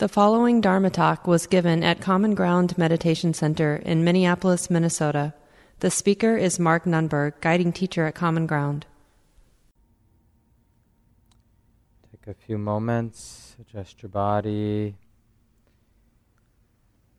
The 0.00 0.08
following 0.08 0.62
Dharma 0.62 0.88
talk 0.88 1.26
was 1.26 1.46
given 1.46 1.84
at 1.84 2.00
Common 2.00 2.34
Ground 2.34 2.78
Meditation 2.78 3.34
Center 3.34 3.76
in 3.76 4.02
Minneapolis, 4.02 4.70
Minnesota. 4.70 5.34
The 5.80 5.90
speaker 5.90 6.38
is 6.38 6.58
Mark 6.58 6.84
Nunberg, 6.84 7.34
guiding 7.42 7.70
teacher 7.70 8.06
at 8.06 8.14
Common 8.14 8.46
Ground. 8.46 8.86
Take 12.10 12.34
a 12.34 12.40
few 12.46 12.56
moments, 12.56 13.56
adjust 13.60 14.02
your 14.02 14.08
body. 14.08 14.94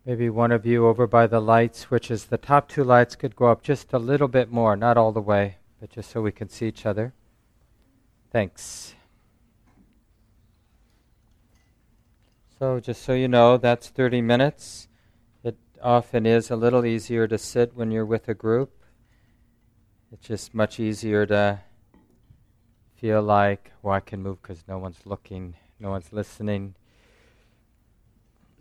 Maybe 0.03 0.31
one 0.31 0.51
of 0.51 0.65
you 0.65 0.87
over 0.87 1.05
by 1.05 1.27
the 1.27 1.39
light 1.39 1.75
switches, 1.75 2.25
the 2.25 2.39
top 2.39 2.67
two 2.67 2.83
lights 2.83 3.15
could 3.15 3.35
go 3.35 3.45
up 3.45 3.61
just 3.61 3.93
a 3.93 3.99
little 3.99 4.27
bit 4.27 4.51
more, 4.51 4.75
not 4.75 4.97
all 4.97 5.11
the 5.11 5.21
way, 5.21 5.57
but 5.79 5.91
just 5.91 6.09
so 6.09 6.23
we 6.23 6.31
can 6.31 6.49
see 6.49 6.69
each 6.69 6.87
other. 6.87 7.13
Thanks. 8.31 8.95
So, 12.61 12.79
just 12.79 13.01
so 13.01 13.13
you 13.13 13.27
know, 13.27 13.57
that's 13.57 13.89
30 13.89 14.21
minutes. 14.21 14.87
It 15.43 15.57
often 15.81 16.27
is 16.27 16.51
a 16.51 16.55
little 16.55 16.85
easier 16.85 17.27
to 17.27 17.39
sit 17.39 17.75
when 17.75 17.89
you're 17.89 18.05
with 18.05 18.29
a 18.29 18.35
group. 18.35 18.83
It's 20.11 20.27
just 20.27 20.53
much 20.53 20.79
easier 20.79 21.25
to 21.25 21.59
feel 22.97 23.23
like, 23.23 23.71
well, 23.81 23.95
I 23.95 23.99
can 23.99 24.21
move 24.21 24.43
because 24.43 24.63
no 24.67 24.77
one's 24.77 24.99
looking, 25.05 25.55
no 25.79 25.89
one's 25.89 26.13
listening. 26.13 26.75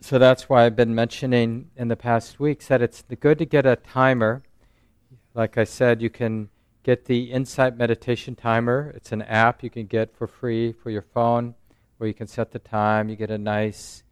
So 0.00 0.18
that's 0.18 0.48
why 0.48 0.64
I've 0.64 0.76
been 0.76 0.94
mentioning 0.94 1.68
in 1.76 1.88
the 1.88 1.94
past 1.94 2.40
weeks 2.40 2.68
that 2.68 2.80
it's 2.80 3.04
good 3.20 3.36
to 3.36 3.44
get 3.44 3.66
a 3.66 3.76
timer. 3.76 4.42
Like 5.34 5.58
I 5.58 5.64
said, 5.64 6.00
you 6.00 6.08
can 6.08 6.48
get 6.84 7.04
the 7.04 7.24
Insight 7.24 7.76
Meditation 7.76 8.34
Timer. 8.34 8.94
It's 8.96 9.12
an 9.12 9.20
app 9.20 9.62
you 9.62 9.68
can 9.68 9.84
get 9.84 10.16
for 10.16 10.26
free 10.26 10.72
for 10.72 10.88
your 10.88 11.02
phone 11.02 11.54
where 12.00 12.08
you 12.08 12.14
can 12.14 12.26
set 12.26 12.50
the 12.50 12.58
time. 12.58 13.10
You 13.10 13.16
get 13.16 13.30
a 13.30 13.36
nice 13.36 14.04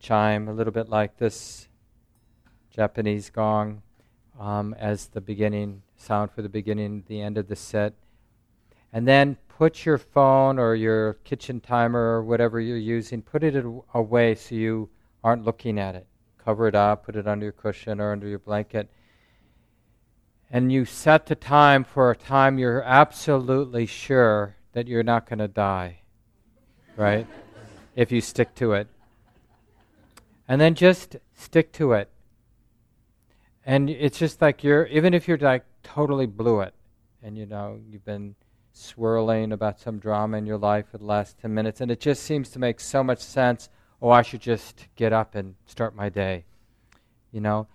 chime, 0.00 0.48
a 0.48 0.54
little 0.54 0.72
bit 0.72 0.88
like 0.88 1.18
this 1.18 1.68
Japanese 2.70 3.28
gong, 3.28 3.82
um, 4.40 4.74
as 4.78 5.08
the 5.08 5.20
beginning 5.20 5.82
sound 5.98 6.30
for 6.30 6.40
the 6.40 6.48
beginning, 6.48 7.04
the 7.08 7.20
end 7.20 7.36
of 7.36 7.48
the 7.48 7.54
set. 7.54 7.92
And 8.90 9.06
then 9.06 9.36
put 9.48 9.84
your 9.84 9.98
phone 9.98 10.58
or 10.58 10.74
your 10.74 11.14
kitchen 11.24 11.60
timer 11.60 12.00
or 12.00 12.24
whatever 12.24 12.58
you're 12.58 12.78
using, 12.78 13.20
put 13.20 13.44
it 13.44 13.62
away 13.92 14.34
so 14.34 14.54
you 14.54 14.88
aren't 15.22 15.44
looking 15.44 15.78
at 15.78 15.94
it. 15.94 16.06
Cover 16.42 16.68
it 16.68 16.74
up, 16.74 17.04
put 17.04 17.16
it 17.16 17.28
under 17.28 17.44
your 17.44 17.52
cushion 17.52 18.00
or 18.00 18.12
under 18.12 18.26
your 18.26 18.38
blanket. 18.38 18.88
And 20.50 20.72
you 20.72 20.86
set 20.86 21.26
the 21.26 21.34
time 21.34 21.84
for 21.84 22.10
a 22.10 22.16
time 22.16 22.58
you're 22.58 22.82
absolutely 22.82 23.84
sure 23.84 24.56
that 24.72 24.88
you're 24.88 25.02
not 25.02 25.28
going 25.28 25.40
to 25.40 25.48
die 25.48 26.00
right? 26.96 27.26
if 27.96 28.12
you 28.12 28.20
stick 28.20 28.54
to 28.54 28.74
it. 28.74 28.86
And 30.46 30.60
then 30.60 30.74
just 30.74 31.16
stick 31.34 31.72
to 31.72 31.92
it. 31.92 32.10
And 33.64 33.90
it's 33.90 34.18
just 34.18 34.40
like 34.40 34.62
you're, 34.62 34.86
even 34.86 35.12
if 35.12 35.26
you're 35.26 35.38
like 35.38 35.64
totally 35.82 36.26
blew 36.26 36.60
it, 36.60 36.74
and 37.20 37.36
you 37.36 37.46
know, 37.46 37.80
you've 37.90 38.04
been 38.04 38.36
swirling 38.72 39.50
about 39.50 39.80
some 39.80 39.98
drama 39.98 40.36
in 40.36 40.46
your 40.46 40.58
life 40.58 40.86
for 40.90 40.98
the 40.98 41.04
last 41.04 41.38
10 41.40 41.52
minutes, 41.52 41.80
and 41.80 41.90
it 41.90 41.98
just 41.98 42.22
seems 42.22 42.50
to 42.50 42.60
make 42.60 42.78
so 42.78 43.02
much 43.02 43.18
sense. 43.18 43.68
Oh, 44.00 44.10
I 44.10 44.22
should 44.22 44.42
just 44.42 44.86
get 44.94 45.12
up 45.12 45.34
and 45.34 45.56
start 45.64 45.96
my 45.96 46.10
day. 46.10 46.44
You 47.32 47.40
know? 47.40 47.66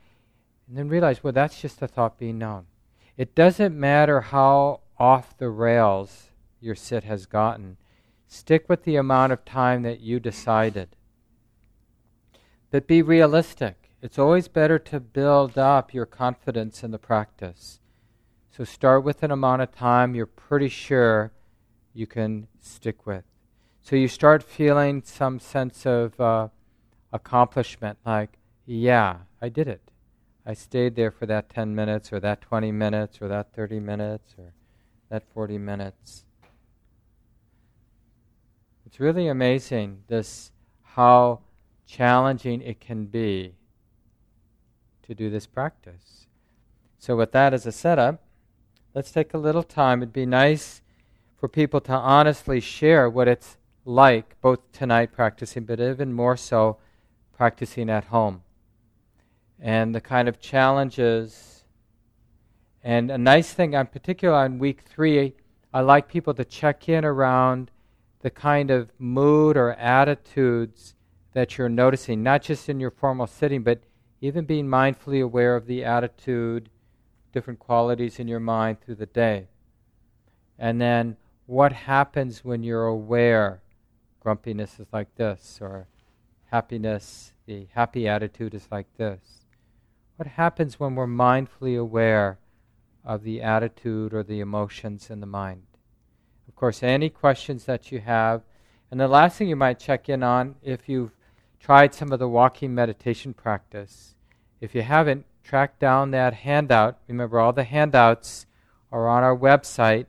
And 0.70 0.78
then 0.78 0.88
realize, 0.88 1.24
well, 1.24 1.34
that's 1.34 1.60
just 1.60 1.82
a 1.82 1.88
thought 1.88 2.18
being 2.18 2.38
known. 2.38 2.68
It 3.18 3.36
doesn't 3.36 3.78
matter 3.78 4.22
how 4.22 4.82
off 4.98 5.38
the 5.38 5.50
rails 5.50 6.30
your 6.62 6.76
sit 6.76 7.04
has 7.04 7.26
gotten. 7.26 7.76
Stick 8.34 8.70
with 8.70 8.86
the 8.86 8.96
amount 8.96 9.34
of 9.34 9.44
time 9.44 9.82
that 9.82 10.00
you 10.00 10.18
decided. 10.18 10.96
But 12.70 12.88
be 12.88 13.02
realistic. 13.02 13.92
It's 14.02 14.18
always 14.18 14.48
better 14.48 14.80
to 14.80 15.02
build 15.02 15.58
up 15.58 15.94
your 15.94 16.06
confidence 16.06 16.82
in 16.82 16.92
the 16.92 16.98
practice. 16.98 17.82
So 18.50 18.64
start 18.64 19.03
with 19.03 19.22
an 19.22 19.31
amount 19.31 19.64
of 19.64 19.74
time 19.74 20.16
you're 20.16 20.25
pretty 20.25 20.69
sure 20.69 21.34
you 21.94 22.08
can 22.08 22.47
stick 22.62 23.06
with. 23.06 23.25
So 23.81 23.97
you 23.97 24.08
start 24.08 24.44
feeling 24.44 25.03
some 25.03 25.38
sense 25.38 25.86
of 25.86 26.18
uh, 26.18 26.48
accomplishment, 27.12 27.98
like, 28.06 28.38
yeah, 28.66 29.18
I 29.42 29.50
did 29.50 29.68
it. 29.68 29.92
I 30.46 30.53
stayed 30.53 30.96
there 30.96 31.12
for 31.12 31.25
that 31.25 31.50
10 31.50 31.75
minutes, 31.75 32.13
or 32.13 32.22
that 32.22 32.40
20 32.40 32.72
minutes, 32.72 33.22
or 33.22 33.28
that 33.28 33.53
30 33.53 33.81
minutes, 33.81 34.36
or 34.38 34.53
that 35.09 35.24
40 35.34 35.58
minutes. 35.58 36.24
It's 38.91 39.00
really 39.00 39.29
amazing 39.29 40.03
this 40.09 40.52
how 40.84 41.40
challenging 41.88 42.62
it 42.62 42.81
can 42.81 43.06
be 43.06 43.56
to 45.03 45.16
do 45.16 45.29
this 45.29 45.47
practice. 45.47 46.28
So 47.00 47.16
with 47.16 47.31
that 47.31 47.53
as 47.53 47.66
a 47.66 47.72
setup, 47.72 48.22
let's 48.94 49.09
take 49.09 49.34
a 49.34 49.38
little 49.38 49.63
time. 49.63 50.01
It'd 50.01 50.12
be 50.12 50.25
nice 50.25 50.81
for 51.38 51.47
people 51.47 51.80
to 51.80 51.94
honestly 51.94 52.59
share 52.59 53.09
what 53.09 53.30
it's 53.30 53.56
like 53.85 54.35
both 54.41 54.59
tonight 54.74 55.13
practicing 55.13 55.63
but 55.63 55.80
even 55.80 56.12
more 56.12 56.35
so 56.35 56.78
practicing 57.31 57.90
at 57.90 58.03
home. 58.03 58.44
And 59.57 59.96
the 59.96 60.01
kind 60.01 60.28
of 60.28 60.41
challenges 60.41 61.63
and 62.84 63.09
a 63.09 63.18
nice 63.18 63.53
thing 63.53 63.74
in 63.74 63.88
particular 63.88 64.35
on 64.35 64.59
week 64.59 64.81
3 64.81 65.34
I 65.74 65.80
like 65.80 66.09
people 66.09 66.34
to 66.34 66.44
check 66.44 66.90
in 66.90 67.06
around 67.06 67.72
the 68.22 68.30
kind 68.30 68.72
of 68.72 68.92
mood 69.00 69.58
or 69.58 69.74
attitudes 69.74 70.96
that 71.34 71.58
you're 71.58 71.70
noticing, 71.70 72.22
not 72.24 72.42
just 72.42 72.70
in 72.70 72.80
your 72.80 72.92
formal 72.92 73.28
sitting, 73.28 73.64
but 73.64 73.82
even 74.20 74.46
being 74.46 74.68
mindfully 74.68 75.24
aware 75.24 75.56
of 75.56 75.66
the 75.66 75.84
attitude, 75.84 76.70
different 77.34 77.60
qualities 77.60 78.20
in 78.20 78.28
your 78.28 78.40
mind 78.40 78.81
through 78.81 78.96
the 78.96 79.06
day. 79.06 79.48
And 80.60 80.80
then 80.80 81.18
what 81.46 81.74
happens 81.74 82.46
when 82.46 82.64
you're 82.64 82.86
aware? 82.86 83.62
Grumpiness 84.20 84.80
is 84.80 84.88
like 84.94 85.16
this, 85.16 85.58
or 85.60 85.88
happiness, 86.52 87.34
the 87.48 87.68
happy 87.74 88.08
attitude 88.08 88.54
is 88.54 88.68
like 88.70 88.86
this. 88.98 89.46
What 90.18 90.28
happens 90.28 90.80
when 90.80 90.94
we're 90.94 91.08
mindfully 91.08 91.80
aware 91.80 92.38
of 93.04 93.24
the 93.24 93.42
attitude 93.42 94.14
or 94.14 94.22
the 94.22 94.40
emotions 94.40 95.10
in 95.10 95.20
the 95.20 95.26
mind? 95.26 95.64
Course, 96.62 96.84
any 96.84 97.10
questions 97.10 97.66
that 97.66 97.92
you 97.92 98.02
have. 98.02 98.44
And 98.92 99.00
the 99.00 99.08
last 99.08 99.36
thing 99.36 99.50
you 99.50 99.56
might 99.56 99.80
check 99.80 100.08
in 100.10 100.22
on 100.22 100.58
if 100.62 100.88
you've 100.88 101.16
tried 101.60 101.96
some 101.96 102.12
of 102.12 102.20
the 102.20 102.30
walking 102.30 102.76
meditation 102.76 103.34
practice. 103.34 104.14
If 104.60 104.76
you 104.76 104.84
haven't, 104.84 105.26
track 105.44 105.80
down 105.80 106.12
that 106.12 106.36
handout. 106.36 107.00
Remember, 107.08 107.40
all 107.40 107.52
the 107.52 107.64
handouts 107.64 108.46
are 108.92 109.10
on 109.10 109.24
our 109.24 109.36
website. 109.36 110.06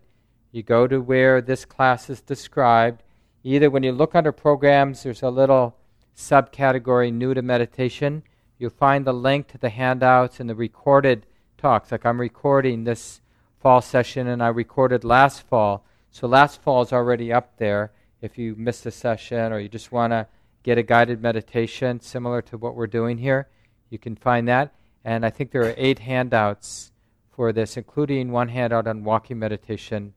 You 0.51 0.63
go 0.63 0.87
to 0.87 1.01
where 1.01 1.41
this 1.41 1.65
class 1.65 2.11
is 2.11 2.21
described. 2.21 3.03
Either 3.43 3.71
when 3.71 3.83
you 3.83 3.93
look 3.93 4.15
under 4.15 4.31
programs, 4.31 5.05
there's 5.05 5.23
a 5.23 5.31
little 5.31 5.79
subcategory 6.15 7.11
new 7.11 7.33
to 7.33 7.41
meditation. 7.41 8.25
You'll 8.59 8.69
find 8.69 9.07
the 9.07 9.15
link 9.15 9.49
to 9.49 9.57
the 9.57 9.71
handouts 9.71 10.39
and 10.39 10.51
the 10.51 10.55
recorded 10.55 11.25
talks. 11.57 11.91
Like 11.91 12.05
I'm 12.05 12.21
recording 12.21 12.85
this 12.85 13.23
fall 13.59 13.81
session 13.81 14.27
and 14.27 14.43
I 14.43 14.49
recorded 14.49 15.03
last 15.03 15.41
fall. 15.49 15.87
So 16.13 16.29
last 16.29 16.61
fall 16.61 16.83
is 16.83 16.93
already 16.93 17.33
up 17.33 17.57
there. 17.57 17.91
If 18.21 18.37
you 18.37 18.55
missed 18.55 18.85
a 18.85 18.91
session 18.91 19.51
or 19.51 19.59
you 19.59 19.69
just 19.69 19.91
want 19.91 20.13
to 20.13 20.27
get 20.63 20.77
a 20.77 20.83
guided 20.83 21.23
meditation 21.23 22.01
similar 22.01 22.43
to 22.43 22.59
what 22.59 22.77
we're 22.77 22.87
doing 22.87 23.17
here, 23.17 23.49
you 23.89 23.99
can 23.99 24.15
find 24.15 24.47
that. 24.47 24.75
And 25.05 25.25
I 25.25 25.31
think 25.31 25.51
there 25.51 25.65
are 25.65 25.75
eight 25.77 26.01
handouts 26.01 26.93
for 27.31 27.51
this, 27.51 27.79
including 27.79 28.31
one 28.31 28.51
handout 28.51 28.87
on 28.87 29.05
walking 29.05 29.39
meditation 29.39 30.13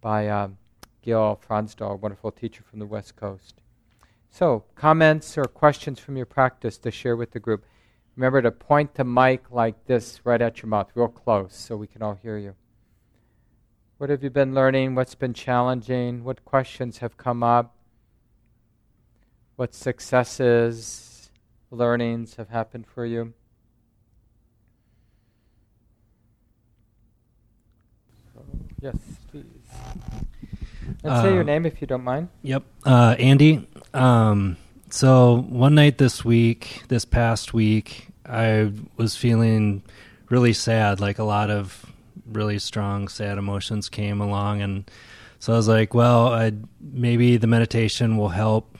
by 0.00 0.28
um, 0.28 0.58
Gil 1.02 1.40
Fronsdal, 1.48 1.92
a 1.92 1.96
wonderful 1.96 2.32
teacher 2.32 2.64
from 2.68 2.80
the 2.80 2.86
West 2.86 3.14
Coast. 3.14 3.60
So, 4.30 4.64
comments 4.74 5.38
or 5.38 5.44
questions 5.44 6.00
from 6.00 6.16
your 6.16 6.26
practice 6.26 6.78
to 6.78 6.90
share 6.90 7.16
with 7.16 7.30
the 7.30 7.40
group. 7.40 7.64
Remember 8.16 8.42
to 8.42 8.50
point 8.50 8.94
the 8.94 9.04
mic 9.04 9.52
like 9.52 9.86
this 9.86 10.20
right 10.24 10.42
at 10.42 10.60
your 10.62 10.68
mouth, 10.68 10.90
real 10.96 11.06
close, 11.06 11.54
so 11.54 11.76
we 11.76 11.86
can 11.86 12.02
all 12.02 12.18
hear 12.20 12.36
you. 12.36 12.56
What 13.98 14.10
have 14.10 14.22
you 14.22 14.30
been 14.30 14.54
learning? 14.54 14.94
What's 14.94 15.16
been 15.16 15.34
challenging? 15.34 16.22
What 16.22 16.44
questions 16.44 16.98
have 16.98 17.16
come 17.16 17.42
up? 17.42 17.74
What 19.56 19.74
successes, 19.74 21.30
learnings 21.72 22.36
have 22.36 22.48
happened 22.48 22.86
for 22.86 23.04
you? 23.04 23.34
So, 28.32 28.44
yes, 28.80 28.94
please. 29.32 29.44
And 31.02 31.12
uh, 31.12 31.22
say 31.24 31.32
your 31.32 31.40
uh, 31.40 31.46
name 31.46 31.66
if 31.66 31.80
you 31.80 31.88
don't 31.88 32.04
mind. 32.04 32.28
Yep. 32.42 32.62
Uh, 32.86 33.16
Andy. 33.18 33.66
Um, 33.92 34.58
so, 34.90 35.44
one 35.48 35.74
night 35.74 35.98
this 35.98 36.24
week, 36.24 36.84
this 36.86 37.04
past 37.04 37.52
week, 37.52 38.06
I 38.24 38.70
was 38.96 39.16
feeling 39.16 39.82
really 40.30 40.52
sad, 40.52 41.00
like 41.00 41.18
a 41.18 41.24
lot 41.24 41.50
of 41.50 41.84
really 42.30 42.58
strong 42.58 43.08
sad 43.08 43.38
emotions 43.38 43.88
came 43.88 44.20
along 44.20 44.62
and 44.62 44.90
so 45.40 45.52
I 45.52 45.56
was 45.56 45.68
like, 45.68 45.94
well, 45.94 46.28
I'd, 46.28 46.64
maybe 46.80 47.36
the 47.36 47.46
meditation 47.46 48.16
will 48.16 48.28
help 48.28 48.76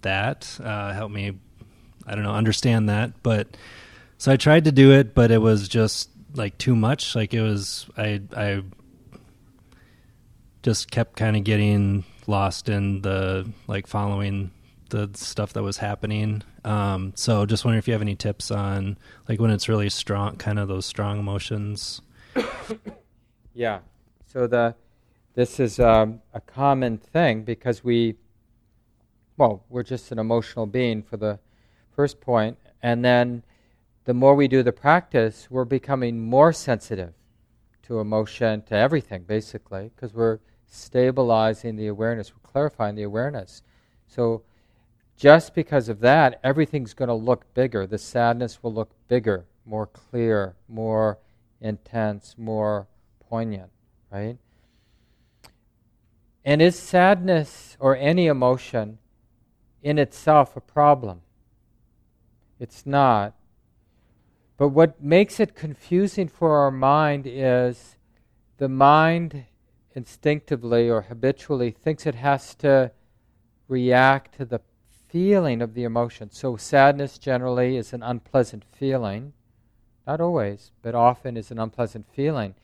that, 0.00 0.58
uh, 0.62 0.92
help 0.92 1.12
me, 1.12 1.32
I 2.06 2.14
don't 2.14 2.24
know, 2.24 2.32
understand 2.32 2.88
that. 2.88 3.22
But 3.22 3.56
so 4.18 4.32
I 4.32 4.36
tried 4.36 4.64
to 4.64 4.72
do 4.72 4.92
it, 4.92 5.14
but 5.14 5.30
it 5.30 5.38
was 5.38 5.68
just 5.68 6.08
like 6.34 6.56
too 6.56 6.74
much. 6.74 7.14
Like 7.14 7.34
it 7.34 7.42
was, 7.42 7.86
I, 7.96 8.22
I 8.34 8.62
just 10.62 10.90
kept 10.90 11.16
kind 11.16 11.36
of 11.36 11.44
getting 11.44 12.04
lost 12.26 12.68
in 12.68 13.02
the 13.02 13.50
like 13.66 13.86
following 13.86 14.52
the 14.88 15.10
stuff 15.14 15.52
that 15.52 15.62
was 15.62 15.76
happening. 15.76 16.42
Um, 16.64 17.12
so 17.14 17.44
just 17.44 17.64
wondering 17.64 17.78
if 17.78 17.88
you 17.88 17.92
have 17.92 18.02
any 18.02 18.14
tips 18.14 18.50
on 18.50 18.96
like 19.28 19.38
when 19.38 19.50
it's 19.50 19.68
really 19.68 19.90
strong, 19.90 20.36
kind 20.36 20.58
of 20.58 20.68
those 20.68 20.86
strong 20.86 21.18
emotions. 21.18 22.00
yeah. 23.54 23.80
So 24.26 24.46
the 24.46 24.74
this 25.34 25.58
is 25.58 25.80
um, 25.80 26.20
a 26.34 26.40
common 26.40 26.98
thing 26.98 27.42
because 27.42 27.82
we, 27.82 28.16
well, 29.38 29.64
we're 29.70 29.82
just 29.82 30.12
an 30.12 30.18
emotional 30.18 30.66
being 30.66 31.02
for 31.02 31.16
the 31.16 31.38
first 31.96 32.20
point, 32.20 32.58
and 32.82 33.02
then 33.02 33.42
the 34.04 34.12
more 34.12 34.34
we 34.34 34.46
do 34.46 34.62
the 34.62 34.72
practice, 34.72 35.46
we're 35.50 35.64
becoming 35.64 36.20
more 36.20 36.52
sensitive 36.52 37.14
to 37.84 38.00
emotion, 38.00 38.62
to 38.62 38.74
everything, 38.74 39.22
basically, 39.22 39.90
because 39.94 40.12
we're 40.12 40.38
stabilizing 40.66 41.76
the 41.76 41.86
awareness, 41.86 42.32
we're 42.34 42.50
clarifying 42.50 42.94
the 42.94 43.02
awareness. 43.02 43.62
So 44.06 44.42
just 45.16 45.54
because 45.54 45.88
of 45.88 46.00
that, 46.00 46.40
everything's 46.44 46.94
going 46.94 47.08
to 47.08 47.14
look 47.14 47.52
bigger. 47.54 47.86
The 47.86 47.98
sadness 47.98 48.62
will 48.62 48.74
look 48.74 48.90
bigger, 49.08 49.46
more 49.64 49.86
clear, 49.86 50.56
more 50.68 51.18
intense, 51.62 52.34
more 52.36 52.88
poignant, 53.28 53.70
right? 54.10 54.36
And 56.44 56.60
is 56.60 56.78
sadness 56.78 57.76
or 57.78 57.96
any 57.96 58.26
emotion 58.26 58.98
in 59.82 59.98
itself 59.98 60.56
a 60.56 60.60
problem? 60.60 61.22
It's 62.58 62.84
not. 62.84 63.34
But 64.56 64.68
what 64.68 65.02
makes 65.02 65.40
it 65.40 65.54
confusing 65.54 66.28
for 66.28 66.56
our 66.58 66.70
mind 66.70 67.26
is 67.26 67.96
the 68.58 68.68
mind 68.68 69.46
instinctively 69.94 70.88
or 70.88 71.02
habitually 71.02 71.70
thinks 71.70 72.06
it 72.06 72.14
has 72.16 72.54
to 72.56 72.92
react 73.68 74.36
to 74.36 74.44
the 74.44 74.60
feeling 75.08 75.60
of 75.60 75.74
the 75.74 75.84
emotion. 75.84 76.30
So, 76.30 76.56
sadness 76.56 77.18
generally 77.18 77.76
is 77.76 77.92
an 77.92 78.02
unpleasant 78.02 78.64
feeling. 78.72 79.32
Not 80.06 80.20
always, 80.20 80.72
but 80.82 80.94
often 80.94 81.36
is 81.36 81.50
an 81.50 81.58
unpleasant 81.58 82.06
feeling. 82.12 82.54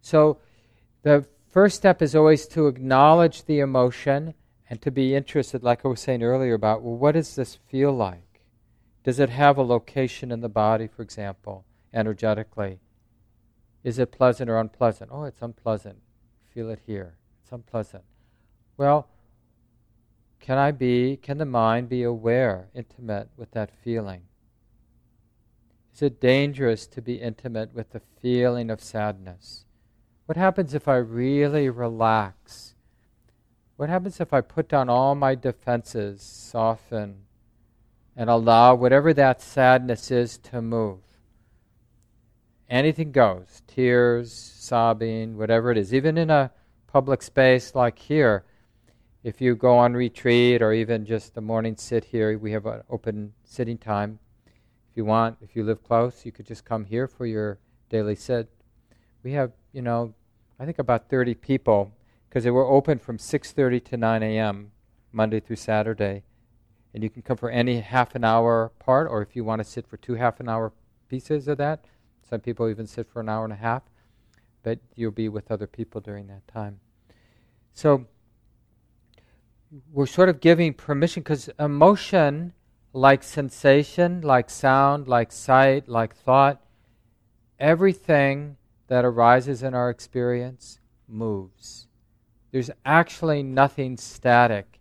So, 0.00 0.38
the 1.02 1.26
first 1.50 1.76
step 1.76 2.00
is 2.00 2.14
always 2.14 2.46
to 2.48 2.66
acknowledge 2.66 3.44
the 3.44 3.60
emotion 3.60 4.34
and 4.70 4.80
to 4.82 4.90
be 4.90 5.14
interested, 5.14 5.62
like 5.62 5.84
I 5.84 5.88
was 5.88 6.00
saying 6.00 6.22
earlier, 6.22 6.54
about 6.54 6.82
well, 6.82 6.96
what 6.96 7.12
does 7.12 7.34
this 7.36 7.58
feel 7.68 7.92
like? 7.92 8.40
Does 9.02 9.20
it 9.20 9.28
have 9.30 9.58
a 9.58 9.62
location 9.62 10.32
in 10.32 10.40
the 10.40 10.48
body, 10.48 10.86
for 10.86 11.02
example, 11.02 11.64
energetically? 11.92 12.80
Is 13.82 13.98
it 13.98 14.12
pleasant 14.12 14.48
or 14.48 14.58
unpleasant? 14.58 15.10
Oh, 15.12 15.24
it's 15.24 15.42
unpleasant. 15.42 15.98
Feel 16.54 16.70
it 16.70 16.80
here. 16.86 17.16
It's 17.42 17.52
unpleasant. 17.52 18.04
Well, 18.78 19.08
can 20.40 20.56
I 20.56 20.70
be, 20.70 21.18
can 21.18 21.38
the 21.38 21.44
mind 21.44 21.88
be 21.88 22.02
aware, 22.02 22.68
intimate 22.74 23.28
with 23.36 23.50
that 23.52 23.70
feeling? 23.82 24.22
Is 25.94 26.02
it 26.02 26.20
dangerous 26.20 26.88
to 26.88 27.00
be 27.00 27.14
intimate 27.14 27.72
with 27.72 27.90
the 27.90 28.02
feeling 28.20 28.68
of 28.68 28.80
sadness? 28.82 29.64
What 30.26 30.36
happens 30.36 30.74
if 30.74 30.88
I 30.88 30.96
really 30.96 31.70
relax? 31.70 32.74
What 33.76 33.88
happens 33.88 34.20
if 34.20 34.32
I 34.32 34.40
put 34.40 34.68
down 34.68 34.88
all 34.88 35.14
my 35.14 35.36
defenses, 35.36 36.20
soften, 36.20 37.26
and 38.16 38.28
allow 38.28 38.74
whatever 38.74 39.14
that 39.14 39.40
sadness 39.40 40.10
is 40.10 40.36
to 40.38 40.60
move? 40.60 40.98
Anything 42.68 43.12
goes 43.12 43.62
tears, 43.68 44.32
sobbing, 44.32 45.36
whatever 45.36 45.70
it 45.70 45.78
is. 45.78 45.94
Even 45.94 46.18
in 46.18 46.28
a 46.28 46.50
public 46.88 47.22
space 47.22 47.72
like 47.72 48.00
here, 48.00 48.44
if 49.22 49.40
you 49.40 49.54
go 49.54 49.78
on 49.78 49.94
retreat 49.94 50.60
or 50.60 50.72
even 50.72 51.06
just 51.06 51.36
a 51.36 51.40
morning 51.40 51.76
sit 51.76 52.06
here, 52.06 52.36
we 52.36 52.50
have 52.50 52.66
an 52.66 52.82
open 52.90 53.34
sitting 53.44 53.78
time. 53.78 54.18
If 54.94 54.98
you 54.98 55.04
want, 55.04 55.38
if 55.40 55.56
you 55.56 55.64
live 55.64 55.82
close, 55.82 56.24
you 56.24 56.30
could 56.30 56.46
just 56.46 56.64
come 56.64 56.84
here 56.84 57.08
for 57.08 57.26
your 57.26 57.58
daily 57.88 58.14
sit. 58.14 58.48
We 59.24 59.32
have 59.32 59.50
you 59.72 59.82
know, 59.82 60.14
I 60.60 60.64
think 60.64 60.78
about 60.78 61.08
30 61.08 61.34
people 61.34 61.90
because 62.28 62.44
they 62.44 62.52
were 62.52 62.64
open 62.64 63.00
from 63.00 63.18
6:30 63.18 63.84
to 63.86 63.96
9 63.96 64.22
a.m. 64.22 64.70
Monday 65.10 65.40
through 65.40 65.56
Saturday, 65.56 66.22
and 66.94 67.02
you 67.02 67.10
can 67.10 67.22
come 67.22 67.36
for 67.36 67.50
any 67.50 67.80
half 67.80 68.14
an 68.14 68.22
hour 68.22 68.70
part, 68.78 69.10
or 69.10 69.20
if 69.20 69.34
you 69.34 69.42
want 69.42 69.58
to 69.58 69.64
sit 69.64 69.84
for 69.84 69.96
two 69.96 70.14
half 70.14 70.38
an 70.38 70.48
hour 70.48 70.72
pieces 71.08 71.48
of 71.48 71.58
that. 71.58 71.84
Some 72.22 72.38
people 72.38 72.68
even 72.68 72.86
sit 72.86 73.08
for 73.08 73.18
an 73.18 73.28
hour 73.28 73.42
and 73.42 73.52
a 73.52 73.56
half, 73.56 73.82
but 74.62 74.78
you'll 74.94 75.10
be 75.10 75.28
with 75.28 75.50
other 75.50 75.66
people 75.66 76.00
during 76.00 76.28
that 76.28 76.46
time. 76.46 76.78
So 77.72 78.06
we're 79.92 80.06
sort 80.06 80.28
of 80.28 80.38
giving 80.38 80.72
permission 80.72 81.24
because 81.24 81.50
emotion, 81.58 82.52
like 82.94 83.24
sensation, 83.24 84.20
like 84.20 84.48
sound, 84.48 85.08
like 85.08 85.32
sight, 85.32 85.88
like 85.88 86.14
thought, 86.14 86.62
everything 87.58 88.56
that 88.86 89.04
arises 89.04 89.64
in 89.64 89.74
our 89.74 89.90
experience 89.90 90.78
moves. 91.08 91.88
There's 92.52 92.70
actually 92.84 93.42
nothing 93.42 93.96
static. 93.96 94.78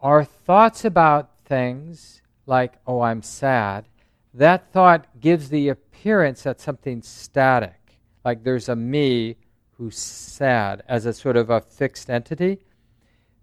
Our 0.00 0.24
thoughts 0.24 0.84
about 0.84 1.30
things, 1.44 2.22
like, 2.44 2.74
oh, 2.88 3.02
I'm 3.02 3.22
sad, 3.22 3.86
that 4.34 4.72
thought 4.72 5.20
gives 5.20 5.48
the 5.48 5.68
appearance 5.68 6.42
that 6.42 6.60
something's 6.60 7.06
static, 7.06 8.00
like 8.24 8.42
there's 8.42 8.68
a 8.68 8.74
me 8.74 9.36
who's 9.72 9.96
sad 9.96 10.82
as 10.88 11.06
a 11.06 11.12
sort 11.12 11.36
of 11.36 11.50
a 11.50 11.60
fixed 11.60 12.10
entity. 12.10 12.58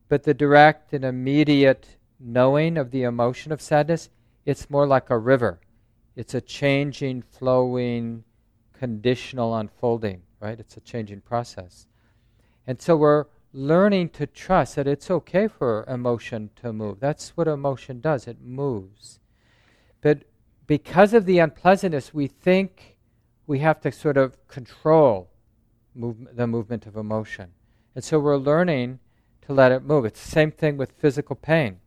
But 0.10 0.24
the 0.24 0.34
direct 0.34 0.92
and 0.92 1.06
immediate 1.06 1.96
knowing 2.20 2.78
of 2.78 2.92
the 2.92 3.04
emotion 3.04 3.52
of 3.52 3.62
sadness, 3.62 4.10
it's 4.46 4.70
more 4.70 4.88
like 4.88 5.10
a 5.10 5.18
river. 5.18 5.60
It's 6.16 6.34
a 6.34 6.42
changing, 6.42 7.22
flowing, 7.22 8.24
conditional 8.74 9.56
unfolding, 9.56 10.24
right? 10.40 10.60
It's 10.60 10.78
a 10.78 10.82
changing 10.82 11.22
process. 11.22 11.88
And 12.68 12.82
so 12.82 12.98
we're 12.98 13.26
learning 13.54 14.10
to 14.10 14.28
trust 14.28 14.76
that 14.76 14.88
it's 14.88 15.10
okay 15.10 15.48
for 15.48 15.86
emotion 15.88 16.50
to 16.58 16.72
move. 16.72 17.00
That's 17.00 17.30
what 17.36 17.48
emotion 17.48 18.00
does, 18.00 18.28
it 18.28 18.42
moves. 18.42 19.20
But 20.02 20.24
because 20.68 21.14
of 21.14 21.26
the 21.26 21.40
unpleasantness, 21.40 22.14
we 22.14 22.28
think 22.28 22.98
we 23.48 23.60
have 23.60 23.82
to 23.82 23.92
sort 23.92 24.18
of 24.18 24.48
control 24.48 25.30
move, 25.96 26.18
the 26.34 26.48
movement 26.48 26.86
of 26.86 26.96
emotion. 26.96 27.52
And 27.96 28.04
so 28.04 28.20
we're 28.20 28.38
learning 28.38 29.00
to 29.48 29.54
let 29.54 29.72
it 29.72 29.84
move. 29.84 30.06
It's 30.06 30.24
the 30.24 30.32
same 30.32 30.52
thing 30.52 30.78
with 30.78 30.92
physical 30.92 31.36
pain. 31.36 31.80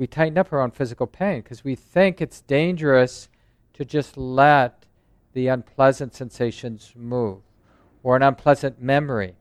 We 0.00 0.06
tighten 0.06 0.38
up 0.38 0.50
around 0.50 0.70
physical 0.70 1.06
pain 1.06 1.42
because 1.42 1.62
we 1.62 1.74
think 1.74 2.22
it's 2.22 2.40
dangerous 2.40 3.28
to 3.74 3.84
just 3.84 4.16
let 4.16 4.86
the 5.34 5.48
unpleasant 5.48 6.14
sensations 6.14 6.94
move, 6.96 7.42
or 8.02 8.16
an 8.16 8.22
unpleasant 8.22 8.80
memory. 8.80 9.34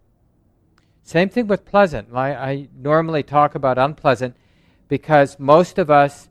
Same 1.02 1.30
thing 1.30 1.48
with 1.48 1.64
pleasant. 1.64 2.10
I, 2.14 2.34
I 2.34 2.68
normally 2.78 3.24
talk 3.24 3.56
about 3.56 3.78
unpleasant 3.78 4.36
because 4.90 5.40
most 5.40 5.78
of 5.78 5.90
us 5.90 6.28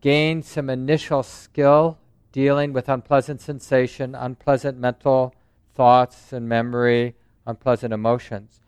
gain 0.00 0.44
some 0.44 0.70
initial 0.70 1.24
skill 1.24 1.98
dealing 2.30 2.72
with 2.72 2.88
unpleasant 2.88 3.40
sensation, 3.40 4.14
unpleasant 4.14 4.78
mental 4.78 5.34
thoughts 5.74 6.32
and 6.32 6.48
memory, 6.48 7.16
unpleasant 7.44 7.92
emotions. 7.92 8.61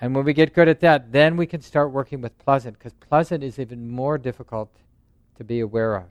And 0.00 0.14
when 0.14 0.24
we 0.24 0.32
get 0.32 0.54
good 0.54 0.68
at 0.68 0.80
that, 0.80 1.10
then 1.10 1.36
we 1.36 1.46
can 1.46 1.60
start 1.60 1.90
working 1.90 2.20
with 2.20 2.38
pleasant, 2.38 2.78
because 2.78 2.92
pleasant 2.92 3.42
is 3.42 3.58
even 3.58 3.88
more 3.88 4.16
difficult 4.16 4.70
to 5.36 5.44
be 5.44 5.60
aware 5.60 5.96
of. 5.96 6.04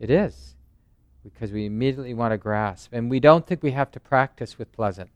It 0.00 0.10
is 0.10 0.56
because 1.22 1.52
we 1.52 1.64
immediately 1.64 2.12
want 2.12 2.32
to 2.32 2.38
grasp. 2.38 2.92
And 2.92 3.08
we 3.08 3.18
don't 3.20 3.46
think 3.46 3.62
we 3.62 3.70
have 3.70 3.90
to 3.92 4.00
practice 4.00 4.58
with 4.58 4.70
pleasant. 4.72 5.10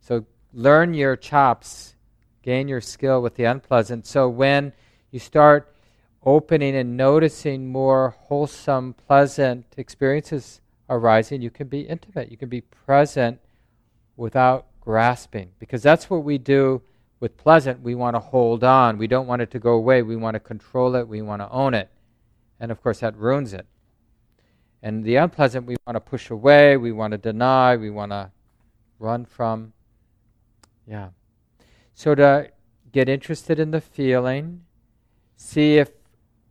So 0.00 0.26
learn 0.52 0.92
your 0.92 1.16
chops, 1.16 1.94
gain 2.42 2.68
your 2.68 2.80
skill 2.80 3.22
with 3.22 3.36
the 3.36 3.44
unpleasant. 3.44 4.06
So 4.06 4.28
when 4.28 4.72
you 5.10 5.18
start 5.18 5.74
opening 6.24 6.76
and 6.76 6.96
noticing 6.96 7.68
more 7.68 8.16
wholesome, 8.18 8.94
pleasant 9.06 9.64
experiences 9.76 10.60
arising, 10.90 11.40
you 11.42 11.50
can 11.50 11.68
be 11.68 11.80
intimate. 11.80 12.30
You 12.30 12.36
can 12.36 12.48
be 12.48 12.60
present 12.60 13.40
without 14.16 14.66
grasping. 14.88 15.50
Because 15.58 15.82
that's 15.82 16.08
what 16.08 16.24
we 16.24 16.38
do 16.38 16.80
with 17.20 17.36
pleasant. 17.36 17.82
We 17.82 17.94
want 17.94 18.16
to 18.16 18.20
hold 18.20 18.64
on. 18.64 18.96
We 18.96 19.06
don't 19.06 19.26
want 19.26 19.42
it 19.42 19.50
to 19.50 19.58
go 19.58 19.72
away. 19.72 20.00
We 20.00 20.16
want 20.16 20.32
to 20.32 20.40
control 20.40 20.94
it. 20.94 21.06
We 21.06 21.20
want 21.20 21.42
to 21.42 21.50
own 21.50 21.74
it. 21.74 21.90
And 22.58 22.72
of 22.72 22.82
course, 22.82 23.00
that 23.00 23.14
ruins 23.14 23.52
it. 23.52 23.66
And 24.82 25.04
the 25.04 25.16
unpleasant 25.16 25.66
we 25.66 25.76
want 25.86 25.96
to 25.96 26.00
push 26.00 26.30
away, 26.30 26.78
we 26.78 26.90
want 26.90 27.10
to 27.10 27.18
deny, 27.18 27.76
we 27.76 27.90
want 27.90 28.12
to 28.12 28.30
run 28.98 29.26
from. 29.26 29.74
Yeah. 30.86 31.10
So 31.92 32.14
to 32.14 32.50
get 32.90 33.10
interested 33.10 33.60
in 33.60 33.72
the 33.72 33.82
feeling 33.82 34.62
see 35.36 35.76
if 35.76 35.90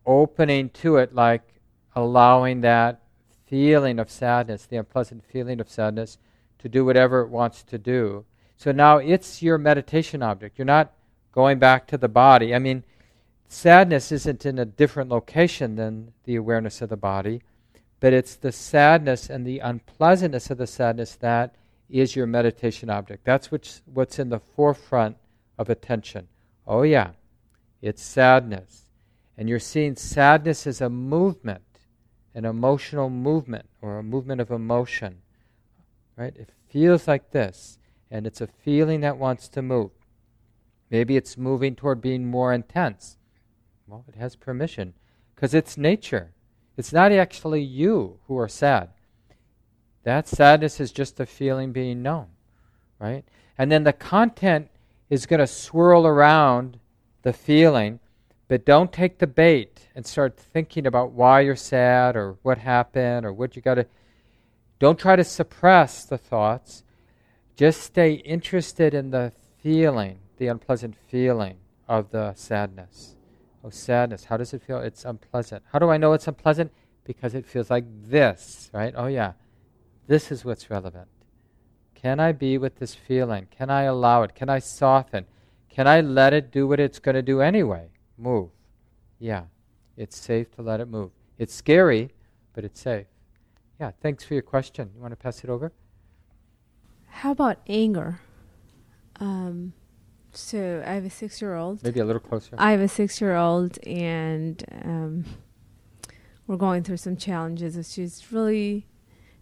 opening 0.06 0.70
to 0.70 0.98
it, 0.98 1.16
like 1.16 1.56
allowing 1.96 2.62
that 2.62 3.02
feeling 3.48 3.98
of 3.98 4.12
sadness, 4.12 4.68
the 4.68 4.78
unpleasant 4.78 5.24
feeling 5.26 5.60
of 5.60 5.68
sadness, 5.68 6.20
to 6.60 6.70
do 6.70 6.86
whatever 6.86 7.22
it 7.22 7.30
wants 7.30 7.64
to 7.64 7.78
do. 7.78 8.26
So 8.56 8.72
now 8.72 8.98
it's 8.98 9.42
your 9.42 9.58
meditation 9.58 10.24
object. 10.24 10.58
You're 10.58 10.66
not 10.66 10.94
going 11.32 11.60
back 11.60 11.88
to 11.88 11.98
the 11.98 12.08
body. 12.08 12.56
I 12.56 12.60
mean, 12.60 12.84
sadness 13.48 14.12
isn't 14.12 14.46
in 14.46 14.58
a 14.58 14.66
different 14.66 15.10
location 15.10 15.76
than 15.76 16.14
the 16.24 16.36
awareness 16.36 16.82
of 16.82 16.90
the 16.90 16.98
body, 16.98 17.42
but 18.00 18.14
it's 18.14 18.36
the 18.36 18.52
sadness 18.52 19.30
and 19.30 19.46
the 19.46 19.60
unpleasantness 19.60 20.50
of 20.50 20.58
the 20.58 20.68
sadness 20.68 21.16
that 21.16 21.56
is 21.90 22.16
your 22.16 22.28
meditation 22.28 22.90
object. 22.90 23.24
That's 23.24 23.52
which, 23.52 23.82
what's 23.86 24.20
in 24.20 24.30
the 24.30 24.40
forefront 24.40 25.18
of 25.58 25.70
attention. 25.70 26.28
Oh, 26.66 26.82
yeah, 26.82 27.12
it's 27.82 28.02
sadness. 28.02 28.90
And 29.38 29.48
you're 29.48 29.60
seeing 29.60 29.96
sadness 29.96 30.68
as 30.68 30.82
a 30.82 30.90
movement, 30.90 31.62
an 32.34 32.46
emotional 32.46 33.10
movement, 33.10 33.68
or 33.82 34.00
a 34.00 34.04
movement 34.04 34.42
of 34.42 34.52
emotion. 34.52 35.22
Right? 36.18 36.36
It 36.36 36.50
feels 36.68 37.08
like 37.08 37.32
this, 37.32 37.78
and 38.10 38.26
it's 38.26 38.42
a 38.42 38.48
feeling 38.48 39.02
that 39.02 39.18
wants 39.18 39.48
to 39.50 39.62
move. 39.62 39.92
Maybe 40.90 41.16
it's 41.16 41.38
moving 41.38 41.76
toward 41.76 42.02
being 42.02 42.26
more 42.26 42.52
intense. 42.52 43.18
Well, 43.88 44.04
it 44.08 44.16
has 44.16 44.36
permission 44.36 44.94
because 45.36 45.54
it's 45.54 45.78
nature. 45.78 46.32
It's 46.76 46.92
not 46.92 47.12
actually 47.12 47.62
you 47.62 48.20
who 48.28 48.38
are 48.38 48.48
sad. 48.48 48.90
That 50.04 50.28
sadness 50.28 50.80
is 50.80 50.92
just 50.92 51.20
a 51.20 51.26
feeling 51.26 51.72
being 51.72 52.02
known, 52.02 52.28
right? 53.00 53.26
And 53.58 53.72
then 53.72 53.84
the 53.84 53.94
content 53.94 54.70
is 55.10 55.26
going 55.26 55.40
to 55.40 55.48
swirl 55.48 56.08
around 56.08 56.80
the 57.24 57.34
feeling, 57.34 58.00
but 58.48 58.66
don't 58.66 58.94
take 58.94 59.18
the 59.20 59.28
bait 59.28 59.88
and 59.96 60.06
start 60.06 60.38
thinking 60.38 60.86
about 60.86 61.12
why 61.12 61.42
you're 61.42 61.56
sad 61.56 62.16
or 62.16 62.38
what 62.42 62.58
happened 62.58 63.26
or 63.26 63.34
what 63.34 63.56
you 63.56 63.62
got 63.62 63.76
to. 63.76 63.86
Don't 64.80 65.00
try 65.00 65.16
to 65.16 65.24
suppress 65.24 66.06
the 66.06 66.18
thoughts. 66.18 66.84
Just 67.56 67.82
stay 67.82 68.14
interested 68.14 68.94
in 68.94 69.10
the 69.10 69.34
feeling, 69.64 70.20
the 70.38 70.48
unpleasant 70.48 70.96
feeling 70.96 71.58
of 71.88 72.12
the 72.12 72.34
sadness. 72.36 73.16
Oh, 73.64 73.70
sadness. 73.70 74.26
How 74.26 74.38
does 74.38 74.54
it 74.54 74.62
feel? 74.62 74.78
It's 74.78 75.04
unpleasant. 75.04 75.64
How 75.72 75.80
do 75.80 75.90
I 75.90 75.98
know 75.98 76.14
it's 76.14 76.28
unpleasant? 76.28 76.72
Because 77.04 77.34
it 77.34 77.46
feels 77.46 77.70
like 77.70 77.86
this, 78.08 78.70
right? 78.74 78.94
Oh, 78.96 79.08
yeah. 79.08 79.34
This 80.08 80.32
is 80.32 80.46
what's 80.46 80.70
relevant. 80.70 81.08
Can 81.96 82.20
I 82.20 82.32
be 82.32 82.58
with 82.58 82.78
this 82.78 82.94
feeling? 82.94 83.48
Can 83.50 83.70
I 83.72 83.84
allow 83.84 84.22
it? 84.24 84.36
Can 84.36 84.50
I 84.50 84.60
soften? 84.60 85.26
Can 85.70 85.88
I 85.88 86.02
let 86.02 86.34
it 86.34 86.52
do 86.52 86.68
what 86.68 86.80
it's 86.80 87.00
going 87.00 87.16
to 87.16 87.22
do 87.22 87.42
anyway? 87.42 87.90
Move. 88.18 88.50
Yeah. 89.20 89.46
It's 89.96 90.18
safe 90.18 90.52
to 90.56 90.62
let 90.62 90.80
it 90.80 90.88
move. 90.88 91.12
It's 91.40 91.54
scary, 91.54 92.12
but 92.54 92.64
it's 92.64 92.80
safe. 92.80 93.08
Yeah, 93.80 93.92
thanks 94.02 94.24
for 94.24 94.34
your 94.34 94.44
question. 94.44 94.92
You 94.96 95.02
want 95.02 95.12
to 95.12 95.16
pass 95.16 95.44
it 95.44 95.50
over? 95.50 95.72
How 97.08 97.32
about 97.32 97.60
anger? 97.68 98.20
Um, 99.20 99.74
so 100.32 100.84
I 100.86 100.94
have 100.94 101.06
a 101.06 101.10
six 101.10 101.42
year 101.42 101.56
old. 101.56 101.84
Maybe 101.84 102.00
a 102.00 102.06
little 102.06 102.20
closer. 102.20 102.56
I 102.58 102.72
have 102.72 102.82
a 102.82 102.88
six 102.88 103.22
year 103.22 103.36
old, 103.36 103.78
and 103.86 104.64
um, 104.84 105.26
we're 106.46 106.58
going 106.58 106.84
through 106.84 106.98
some 106.98 107.18
challenges. 107.18 107.92
She's 107.92 108.32
really 108.32 108.88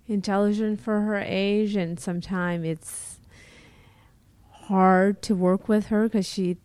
intelligent 0.07 0.81
for 0.81 1.01
her 1.01 1.17
age, 1.17 1.75
and 1.75 1.99
sometimes 1.99 2.65
it's 2.65 3.19
hard 4.67 5.21
to 5.21 5.35
work 5.35 5.67
with 5.67 5.87
her 5.87 6.03
because 6.03 6.27
she 6.27 6.57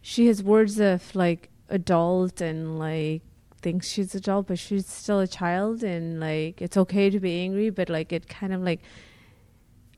she 0.00 0.26
has 0.26 0.42
words 0.42 0.78
of 0.80 1.14
like 1.14 1.50
adult 1.68 2.40
and 2.40 2.78
like 2.78 3.22
thinks 3.62 3.88
she's 3.88 4.14
adult, 4.14 4.48
but 4.48 4.58
she's 4.58 4.86
still 4.86 5.20
a 5.20 5.26
child, 5.26 5.82
and 5.82 6.20
like 6.20 6.60
it's 6.60 6.76
okay 6.76 7.08
to 7.10 7.20
be 7.20 7.40
angry, 7.40 7.70
but 7.70 7.88
like 7.88 8.12
it 8.12 8.28
kind 8.28 8.52
of 8.52 8.60
like 8.60 8.80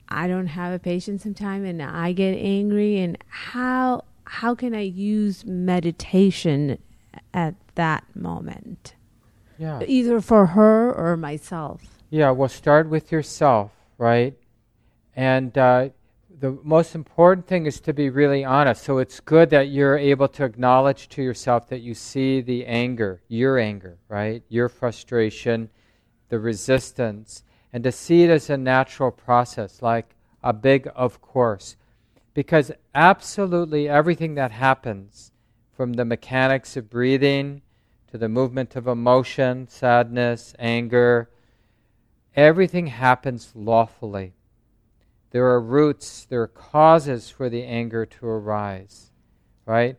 I 0.08 0.28
don't 0.28 0.46
have 0.46 0.72
a 0.72 0.78
patience 0.78 1.22
sometimes 1.22 1.68
and 1.68 1.82
I 1.82 2.12
get 2.12 2.36
angry 2.36 3.00
and 3.00 3.18
how 3.28 4.04
how 4.26 4.54
can 4.54 4.74
I 4.74 4.80
use 4.80 5.44
meditation 5.44 6.78
at 7.32 7.54
that 7.74 8.04
moment? 8.14 8.94
Yeah. 9.58 9.82
Either 9.86 10.20
for 10.20 10.46
her 10.46 10.92
or 10.92 11.16
myself. 11.16 11.82
Yeah, 12.10 12.30
well, 12.30 12.48
start 12.48 12.88
with 12.88 13.12
yourself, 13.12 13.70
right? 13.98 14.34
And 15.14 15.56
uh, 15.56 15.90
the 16.38 16.58
most 16.62 16.94
important 16.94 17.46
thing 17.46 17.66
is 17.66 17.80
to 17.80 17.92
be 17.92 18.10
really 18.10 18.44
honest. 18.44 18.84
So 18.84 18.98
it's 18.98 19.20
good 19.20 19.50
that 19.50 19.68
you're 19.68 19.98
able 19.98 20.28
to 20.28 20.44
acknowledge 20.44 21.08
to 21.10 21.22
yourself 21.22 21.68
that 21.68 21.80
you 21.80 21.94
see 21.94 22.40
the 22.40 22.66
anger, 22.66 23.22
your 23.28 23.58
anger, 23.58 23.98
right? 24.08 24.42
Your 24.48 24.68
frustration, 24.68 25.70
the 26.28 26.38
resistance, 26.38 27.44
and 27.72 27.84
to 27.84 27.92
see 27.92 28.22
it 28.24 28.30
as 28.30 28.50
a 28.50 28.56
natural 28.56 29.10
process, 29.10 29.82
like 29.82 30.14
a 30.42 30.52
big 30.52 30.88
of 30.94 31.20
course. 31.20 31.76
Because 32.34 32.72
absolutely 32.94 33.88
everything 33.88 34.34
that 34.34 34.50
happens, 34.50 35.30
from 35.72 35.94
the 35.94 36.04
mechanics 36.04 36.76
of 36.76 36.88
breathing 36.88 37.62
to 38.10 38.18
the 38.18 38.28
movement 38.28 38.76
of 38.76 38.86
emotion, 38.86 39.66
sadness, 39.68 40.54
anger, 40.58 41.28
everything 42.36 42.86
happens 42.86 43.52
lawfully. 43.54 44.34
There 45.34 45.48
are 45.48 45.60
roots, 45.60 46.28
there 46.30 46.42
are 46.42 46.46
causes 46.46 47.28
for 47.28 47.48
the 47.48 47.64
anger 47.64 48.06
to 48.06 48.26
arise, 48.28 49.10
right? 49.66 49.96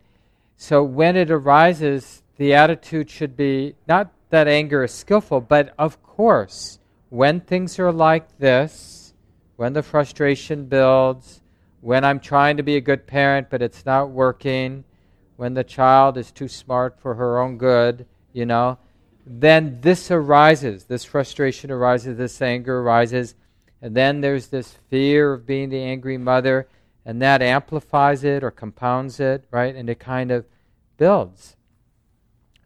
So 0.56 0.82
when 0.82 1.18
it 1.18 1.30
arises, 1.30 2.24
the 2.38 2.54
attitude 2.54 3.10
should 3.10 3.36
be 3.36 3.76
not 3.86 4.14
that 4.30 4.48
anger 4.48 4.86
is 4.86 4.94
skillful, 4.94 5.42
but 5.42 5.74
of 5.78 6.02
course, 6.02 6.80
when 7.10 7.42
things 7.42 7.78
are 7.80 7.92
like 7.92 8.38
this, 8.38 9.14
when 9.58 9.74
the 9.74 9.84
frustration 9.84 10.68
builds, 10.68 11.42
when 11.82 12.06
I'm 12.06 12.22
trying 12.22 12.56
to 12.56 12.64
be 12.64 12.78
a 12.78 12.82
good 12.82 13.06
parent 13.06 13.50
but 13.50 13.62
it's 13.62 13.86
not 13.86 14.12
working, 14.12 14.86
when 15.36 15.54
the 15.54 15.66
child 15.66 16.18
is 16.18 16.32
too 16.32 16.48
smart 16.48 16.98
for 16.98 17.16
her 17.16 17.42
own 17.42 17.58
good, 17.58 18.06
you 18.32 18.46
know, 18.46 18.78
then 19.26 19.82
this 19.82 20.12
arises. 20.12 20.86
This 20.86 21.04
frustration 21.04 21.72
arises, 21.72 22.18
this 22.18 22.42
anger 22.42 22.80
arises, 22.80 23.36
and 23.82 23.96
then 23.96 24.22
there's 24.22 24.48
this 24.48 24.78
fear 24.90 25.34
of 25.34 25.46
being 25.46 25.70
the 25.70 25.82
angry 25.82 26.18
mother, 26.18 26.68
and 27.06 27.22
that 27.22 27.42
amplifies 27.42 28.24
it 28.24 28.44
or 28.44 28.52
compounds 28.52 29.20
it, 29.20 29.46
right? 29.52 29.76
And 29.76 29.90
it 29.90 30.00
kind 30.00 30.32
of 30.32 30.46
builds. 30.98 31.56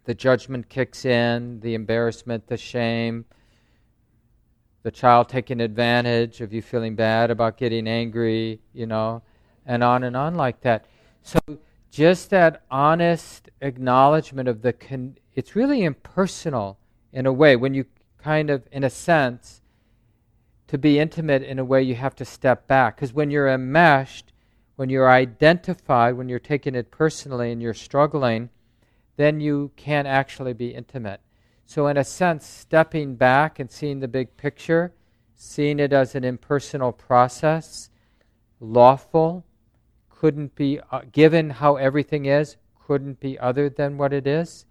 The 0.05 0.13
judgment 0.13 0.69
kicks 0.69 1.05
in, 1.05 1.59
the 1.59 1.73
embarrassment, 1.73 2.47
the 2.47 2.57
shame 2.57 3.25
the 4.83 4.91
child 4.91 5.27
taking 5.27 5.59
advantage 5.59 6.41
of 6.41 6.53
you 6.53 6.61
feeling 6.61 6.95
bad 6.95 7.31
about 7.31 7.57
getting 7.57 7.87
angry, 7.87 8.59
you 8.73 8.85
know, 8.85 9.21
and 9.65 9.83
on 9.83 10.03
and 10.03 10.15
on 10.15 10.35
like 10.35 10.61
that. 10.61 10.85
So 11.21 11.39
just 11.91 12.29
that 12.29 12.63
honest 12.71 13.49
acknowledgement 13.61 14.47
of 14.47 14.61
the 14.61 14.73
con- 14.73 15.17
it's 15.35 15.55
really 15.55 15.83
impersonal 15.83 16.77
in 17.11 17.25
a 17.25 17.33
way 17.33 17.55
when 17.55 17.73
you 17.73 17.85
kind 18.17 18.49
of 18.49 18.63
in 18.71 18.83
a 18.83 18.89
sense 18.89 19.61
to 20.69 20.77
be 20.77 20.97
intimate 20.97 21.43
in 21.43 21.59
a 21.59 21.65
way 21.65 21.83
you 21.83 21.95
have 21.95 22.15
to 22.15 22.25
step 22.25 22.67
back. 22.67 22.95
Because 22.95 23.13
when 23.13 23.29
you're 23.29 23.49
enmeshed 23.49 24.33
when 24.75 24.89
you're 24.89 25.09
identified 25.09 26.15
when 26.15 26.29
you're 26.29 26.39
taking 26.39 26.73
it 26.73 26.89
personally 26.89 27.51
and 27.51 27.61
you're 27.61 27.73
struggling 27.73 28.49
then 29.19 29.41
you 29.41 29.69
can't 29.75 30.07
actually 30.07 30.53
be 30.53 30.69
intimate. 30.69 31.19
So, 31.65 31.87
in 31.87 31.97
a 31.97 32.05
sense, 32.05 32.47
stepping 32.47 33.15
back 33.15 33.59
and 33.59 33.69
seeing 33.69 33.99
the 33.99 34.07
big 34.07 34.37
picture, 34.37 34.93
seeing 35.35 35.77
it 35.77 35.91
as 35.91 36.15
an 36.15 36.23
impersonal 36.23 36.93
process, 36.93 37.89
lawful, 38.61 39.45
couldn't 40.09 40.55
be, 40.55 40.79
uh, 40.89 41.01
given 41.11 41.49
how 41.49 41.75
everything 41.75 42.27
is, 42.27 42.55
couldn't 42.87 43.19
be 43.19 43.37
other 43.37 43.69
than 43.69 43.97
what 43.97 44.13
it 44.13 44.25
is, 44.25 44.65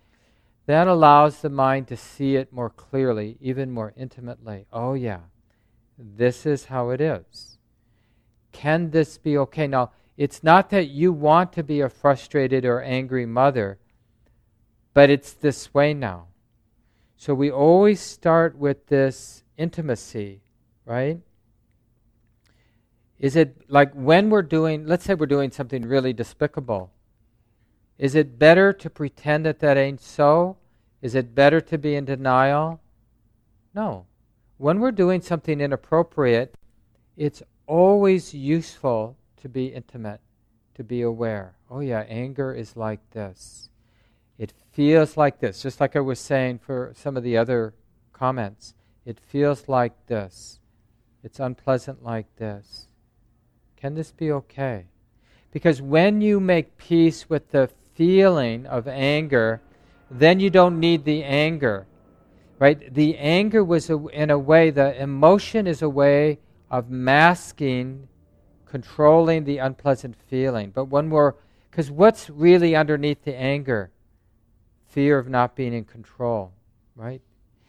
that 0.64 0.88
allows 0.88 1.42
the 1.42 1.50
mind 1.50 1.86
to 1.88 1.96
see 1.96 2.36
it 2.36 2.50
more 2.50 2.70
clearly, 2.70 3.36
even 3.42 3.70
more 3.70 3.92
intimately. 3.98 4.64
Oh, 4.72 4.94
yeah, 4.94 5.20
this 5.98 6.46
is 6.46 6.66
how 6.66 6.90
it 6.90 7.00
is. 7.00 7.58
Can 8.52 8.90
this 8.90 9.18
be 9.18 9.36
okay? 9.38 9.66
Now, 9.66 9.90
it's 10.16 10.42
not 10.42 10.70
that 10.70 10.88
you 10.88 11.12
want 11.12 11.52
to 11.54 11.62
be 11.62 11.80
a 11.80 11.88
frustrated 11.88 12.64
or 12.64 12.82
angry 12.82 13.26
mother, 13.26 13.78
but 14.94 15.10
it's 15.10 15.32
this 15.32 15.74
way 15.74 15.94
now. 15.94 16.26
So 17.16 17.34
we 17.34 17.50
always 17.50 18.00
start 18.00 18.56
with 18.56 18.86
this 18.86 19.42
intimacy, 19.56 20.40
right? 20.84 21.20
Is 23.18 23.34
it 23.34 23.68
like 23.68 23.92
when 23.92 24.30
we're 24.30 24.42
doing, 24.42 24.86
let's 24.86 25.04
say 25.04 25.14
we're 25.14 25.26
doing 25.26 25.50
something 25.50 25.82
really 25.82 26.12
despicable, 26.12 26.92
is 27.98 28.14
it 28.14 28.38
better 28.38 28.72
to 28.72 28.88
pretend 28.88 29.44
that 29.44 29.58
that 29.58 29.76
ain't 29.76 30.00
so? 30.00 30.56
Is 31.02 31.16
it 31.16 31.34
better 31.34 31.60
to 31.60 31.76
be 31.78 31.96
in 31.96 32.04
denial? 32.04 32.80
No. 33.74 34.06
When 34.58 34.80
we're 34.80 34.90
doing 34.90 35.20
something 35.20 35.60
inappropriate, 35.60 36.52
it's 37.16 37.44
always 37.68 38.34
useful 38.34 39.16
to 39.40 39.48
be 39.48 39.66
intimate, 39.66 40.20
to 40.74 40.82
be 40.82 41.00
aware. 41.00 41.54
Oh, 41.70 41.78
yeah, 41.78 42.04
anger 42.08 42.52
is 42.52 42.76
like 42.76 42.98
this. 43.12 43.70
It 44.36 44.52
feels 44.72 45.16
like 45.16 45.38
this, 45.38 45.62
just 45.62 45.80
like 45.80 45.94
I 45.94 46.00
was 46.00 46.18
saying 46.18 46.58
for 46.58 46.92
some 46.96 47.16
of 47.16 47.22
the 47.22 47.36
other 47.36 47.74
comments. 48.12 48.74
It 49.06 49.20
feels 49.20 49.68
like 49.68 49.92
this. 50.06 50.58
It's 51.22 51.38
unpleasant 51.38 52.02
like 52.02 52.26
this. 52.36 52.88
Can 53.76 53.94
this 53.94 54.10
be 54.10 54.32
okay? 54.32 54.86
Because 55.52 55.80
when 55.80 56.20
you 56.20 56.40
make 56.40 56.78
peace 56.78 57.30
with 57.30 57.52
the 57.52 57.70
feeling 57.94 58.66
of 58.66 58.88
anger, 58.88 59.60
then 60.10 60.40
you 60.40 60.50
don't 60.50 60.80
need 60.80 61.04
the 61.04 61.22
anger. 61.22 61.86
Right? 62.58 62.92
The 62.92 63.16
anger 63.18 63.62
was, 63.62 63.88
a, 63.88 64.06
in 64.08 64.30
a 64.30 64.38
way, 64.38 64.70
the 64.70 65.00
emotion 65.00 65.66
is 65.66 65.80
a 65.82 65.88
way 65.88 66.38
of 66.70 66.90
masking, 66.90 68.08
controlling 68.66 69.44
the 69.44 69.58
unpleasant 69.58 70.16
feeling. 70.28 70.70
But 70.70 70.86
when 70.86 71.10
we're, 71.10 71.34
because 71.70 71.90
what's 71.90 72.28
really 72.28 72.74
underneath 72.74 73.22
the 73.24 73.36
anger? 73.36 73.90
Fear 74.88 75.18
of 75.18 75.28
not 75.28 75.54
being 75.54 75.72
in 75.72 75.84
control, 75.84 76.52
right? 76.96 77.22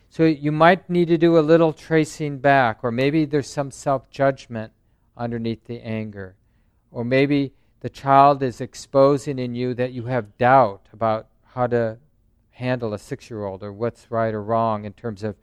So 0.10 0.24
you 0.24 0.52
might 0.52 0.90
need 0.90 1.08
to 1.10 1.18
do 1.18 1.38
a 1.38 1.42
little 1.42 1.72
tracing 1.72 2.40
back, 2.40 2.80
or 2.82 2.92
maybe 2.92 3.26
there's 3.26 3.50
some 3.50 3.70
self 3.70 4.10
judgment 4.10 4.74
underneath 5.16 5.66
the 5.66 5.82
anger. 5.82 6.36
Or 6.92 7.06
maybe 7.06 7.54
the 7.82 7.90
child 7.90 8.42
is 8.42 8.60
exposing 8.60 9.38
in 9.38 9.54
you 9.54 9.76
that 9.76 9.92
you 9.92 10.06
have 10.06 10.38
doubt 10.38 10.88
about 10.92 11.28
how 11.46 11.68
to 11.68 11.98
handle 12.60 12.94
a 12.94 13.00
six 13.00 13.30
year 13.30 13.46
old 13.46 13.64
or 13.64 13.72
what's 13.72 14.12
right 14.12 14.34
or 14.34 14.44
wrong 14.44 14.84
in 14.84 14.94
terms 14.94 15.24
of 15.24 15.36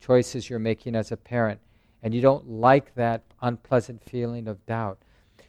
choices 0.00 0.50
you're 0.50 0.58
making 0.58 0.94
as 0.96 1.12
a 1.12 1.16
parent. 1.16 1.60
And 2.02 2.12
you 2.12 2.20
don't 2.20 2.48
like 2.48 2.94
that 2.96 3.22
unpleasant 3.40 4.02
feeling 4.02 4.48
of 4.48 4.64
doubt. 4.66 4.98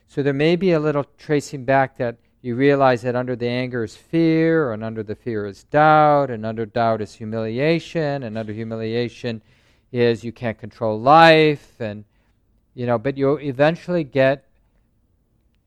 So 0.08 0.22
there 0.24 0.34
may 0.34 0.56
be 0.56 0.72
a 0.72 0.80
little 0.80 1.06
tracing 1.18 1.66
back 1.66 1.98
that 1.98 2.18
you 2.42 2.56
realize 2.56 3.02
that 3.02 3.16
under 3.16 3.36
the 3.36 3.48
anger 3.48 3.84
is 3.84 3.96
fear, 3.96 4.72
and 4.72 4.84
under 4.84 5.02
the 5.02 5.16
fear 5.16 5.48
is 5.48 5.64
doubt, 5.64 6.30
and 6.30 6.46
under 6.46 6.64
doubt 6.64 7.02
is 7.02 7.16
humiliation, 7.16 8.22
and 8.22 8.38
under 8.38 8.54
humiliation 8.54 9.42
is 9.92 10.24
you 10.24 10.32
can't 10.32 10.60
control 10.60 11.02
life, 11.02 11.82
and 11.82 12.06
you 12.76 12.86
know, 12.86 13.00
but 13.00 13.18
you'll 13.18 13.40
eventually 13.40 14.04
get 14.04 14.46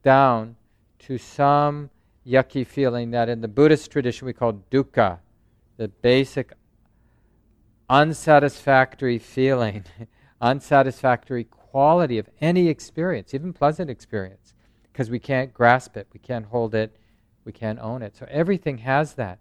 down 0.05 0.55
to 1.01 1.19
some 1.19 1.91
yucky 2.25 2.65
feeling 2.65 3.11
that 3.11 3.29
in 3.29 3.41
the 3.41 3.49
Buddhist 3.49 3.91
tradition 3.91 4.27
we 4.27 4.33
call 4.33 4.63
dukkha, 4.71 5.19
the 5.79 5.89
basic 5.89 6.53
unsatisfactory 7.89 9.19
feeling, 9.19 9.85
unsatisfactory 10.41 11.45
quality 11.45 12.19
of 12.19 12.29
any 12.41 12.69
experience, 12.69 13.33
even 13.33 13.53
pleasant 13.53 13.89
experience, 13.89 14.53
because 14.93 15.09
we 15.09 15.19
can't 15.19 15.55
grasp 15.55 15.97
it, 15.97 16.07
we 16.13 16.19
can't 16.19 16.47
hold 16.47 16.75
it, 16.75 16.95
we 17.45 17.53
can't 17.53 17.79
own 17.79 18.03
it. 18.03 18.17
So 18.17 18.27
everything 18.29 18.79
has 18.79 19.15
that. 19.15 19.39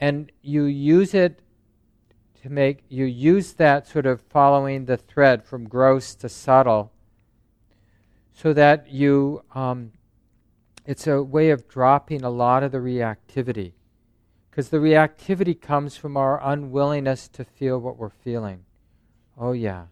And 0.00 0.30
you 0.42 0.64
use 0.64 1.14
it 1.14 1.40
to 2.42 2.50
make, 2.50 2.80
you 2.88 3.04
use 3.04 3.52
that 3.54 3.86
sort 3.86 4.06
of 4.06 4.20
following 4.20 4.84
the 4.84 4.96
thread 4.96 5.44
from 5.44 5.68
gross 5.68 6.14
to 6.16 6.28
subtle 6.28 6.92
so 8.34 8.52
that 8.52 8.90
you, 8.90 9.42
um, 9.54 9.92
it's 10.84 11.06
a 11.06 11.22
way 11.22 11.50
of 11.50 11.68
dropping 11.68 12.24
a 12.24 12.30
lot 12.30 12.64
of 12.64 12.72
the 12.72 12.78
reactivity. 12.78 13.72
Because 14.54 14.68
the 14.68 14.76
reactivity 14.76 15.60
comes 15.60 15.96
from 15.96 16.16
our 16.16 16.40
unwillingness 16.40 17.26
to 17.30 17.44
feel 17.44 17.80
what 17.80 17.96
we're 17.96 18.10
feeling. 18.10 18.64
Oh, 19.36 19.50
yeah. 19.50 19.86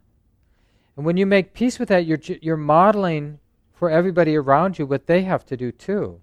And 0.97 1.05
when 1.05 1.17
you 1.17 1.27
make 1.27 1.53
peace 1.53 1.81
with 1.81 1.89
that, 1.89 2.07
you're, 2.07 2.21
you're 2.41 2.57
modeling 2.57 3.41
for 3.73 3.91
everybody 3.91 4.37
around 4.37 4.79
you 4.79 4.87
what 4.87 5.09
they 5.09 5.23
have 5.23 5.45
to 5.47 5.57
do 5.57 5.73
too. 5.73 6.21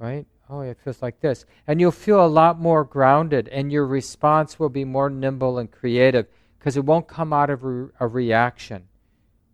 Right? 0.00 0.26
oh, 0.48 0.60
it 0.60 0.78
feels 0.82 1.02
like 1.02 1.20
this. 1.20 1.44
And 1.66 1.80
you'll 1.80 1.90
feel 1.90 2.24
a 2.24 2.26
lot 2.26 2.60
more 2.60 2.84
grounded, 2.84 3.48
and 3.48 3.72
your 3.72 3.86
response 3.86 4.58
will 4.58 4.68
be 4.68 4.84
more 4.84 5.10
nimble 5.10 5.58
and 5.58 5.70
creative 5.70 6.26
because 6.58 6.76
it 6.76 6.84
won't 6.84 7.08
come 7.08 7.32
out 7.32 7.50
of 7.50 7.64
re- 7.64 7.88
a 8.00 8.06
reaction. 8.06 8.84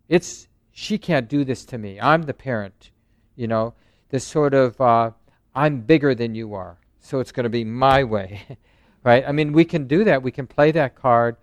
It's, 0.07 0.47
she 0.71 0.97
can't 0.97 1.29
do 1.29 1.43
this 1.43 1.65
to 1.65 1.77
me. 1.77 1.99
I'm 1.99 2.23
the 2.23 2.33
parent. 2.33 2.91
You 3.35 3.47
know, 3.47 3.73
this 4.09 4.25
sort 4.25 4.53
of, 4.53 4.79
uh, 4.79 5.11
I'm 5.55 5.81
bigger 5.81 6.13
than 6.13 6.35
you 6.35 6.53
are, 6.53 6.77
so 7.03 7.19
it's 7.19 7.31
going 7.31 7.43
to 7.43 7.49
be 7.49 7.63
my 7.63 8.03
way. 8.03 8.41
right? 9.03 9.23
I 9.27 9.31
mean, 9.31 9.53
we 9.53 9.65
can 9.65 9.85
do 9.87 10.03
that. 10.05 10.23
We 10.23 10.31
can 10.31 10.47
play 10.47 10.71
that 10.71 10.95
card, 10.95 11.35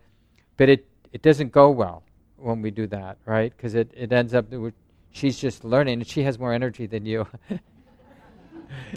but 0.56 0.68
it, 0.68 0.88
it 1.12 1.22
doesn't 1.22 1.52
go 1.52 1.70
well 1.70 2.02
when 2.36 2.62
we 2.62 2.70
do 2.70 2.86
that, 2.88 3.18
right? 3.26 3.54
Because 3.56 3.74
it, 3.74 3.92
it 3.94 4.12
ends 4.12 4.34
up, 4.34 4.46
she's 5.12 5.38
just 5.38 5.62
learning, 5.62 6.00
and 6.00 6.06
she 6.06 6.22
has 6.22 6.38
more 6.38 6.52
energy 6.54 6.86
than 6.86 7.04
you. 7.04 7.28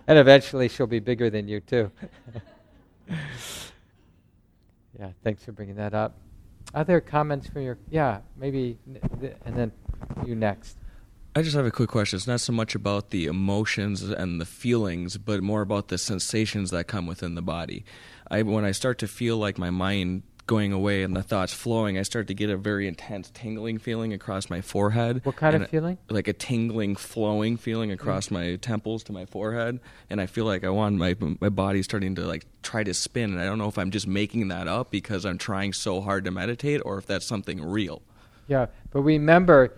and 0.07 0.17
eventually 0.17 0.69
she'll 0.69 0.87
be 0.87 0.99
bigger 0.99 1.29
than 1.29 1.47
you, 1.49 1.59
too. 1.59 1.91
yeah, 4.97 5.09
thanks 5.23 5.43
for 5.43 5.51
bringing 5.51 5.75
that 5.75 5.93
up. 5.93 6.17
Other 6.73 7.01
comments 7.01 7.47
for 7.47 7.59
your. 7.59 7.77
Yeah, 7.91 8.21
maybe. 8.37 8.79
And 9.45 9.55
then 9.55 9.71
you 10.25 10.33
next. 10.33 10.77
I 11.35 11.41
just 11.41 11.55
have 11.55 11.65
a 11.65 11.71
quick 11.71 11.89
question. 11.89 12.17
It's 12.17 12.27
not 12.27 12.41
so 12.41 12.53
much 12.53 12.75
about 12.75 13.09
the 13.09 13.25
emotions 13.25 14.03
and 14.03 14.39
the 14.39 14.45
feelings, 14.45 15.17
but 15.17 15.41
more 15.41 15.61
about 15.61 15.87
the 15.87 15.97
sensations 15.97 16.69
that 16.69 16.85
come 16.85 17.07
within 17.07 17.33
the 17.33 17.41
body. 17.41 17.85
I, 18.29 18.43
when 18.43 18.65
I 18.65 18.71
start 18.71 18.99
to 18.99 19.07
feel 19.07 19.37
like 19.37 19.57
my 19.57 19.71
mind 19.71 20.21
going 20.45 20.71
away 20.71 21.01
and 21.01 21.15
the 21.15 21.23
thoughts 21.23 21.51
flowing, 21.51 21.97
I 21.97 22.03
start 22.03 22.27
to 22.27 22.35
get 22.35 22.51
a 22.51 22.57
very 22.57 22.87
intense 22.87 23.31
tingling 23.31 23.79
feeling 23.79 24.13
across 24.13 24.47
my 24.51 24.61
forehead. 24.61 25.21
What 25.25 25.35
kind 25.35 25.55
of 25.55 25.69
feeling? 25.69 25.97
Like 26.07 26.27
a 26.27 26.33
tingling, 26.33 26.97
flowing 26.97 27.57
feeling 27.57 27.91
across 27.91 28.27
mm 28.27 28.33
my 28.33 28.55
temples 28.57 29.03
to 29.05 29.13
my 29.13 29.25
forehead, 29.25 29.79
and 30.09 30.21
I 30.21 30.27
feel 30.27 30.45
like 30.45 30.63
I 30.63 30.69
want 30.69 30.95
my 30.97 31.15
my 31.39 31.49
body 31.49 31.81
starting 31.81 32.15
to 32.15 32.25
like 32.25 32.45
try 32.61 32.83
to 32.83 32.93
spin, 32.93 33.31
and 33.31 33.39
I 33.39 33.45
don't 33.45 33.57
know 33.57 33.67
if 33.67 33.77
I'm 33.77 33.91
just 33.91 34.07
making 34.07 34.49
that 34.49 34.67
up 34.67 34.91
because 34.91 35.25
I'm 35.25 35.37
trying 35.37 35.73
so 35.73 36.01
hard 36.01 36.25
to 36.25 36.31
meditate, 36.31 36.81
or 36.85 36.97
if 36.97 37.05
that's 37.05 37.25
something 37.25 37.63
real. 37.63 38.01
Yeah, 38.47 38.67
but 38.91 39.01
remember, 39.01 39.73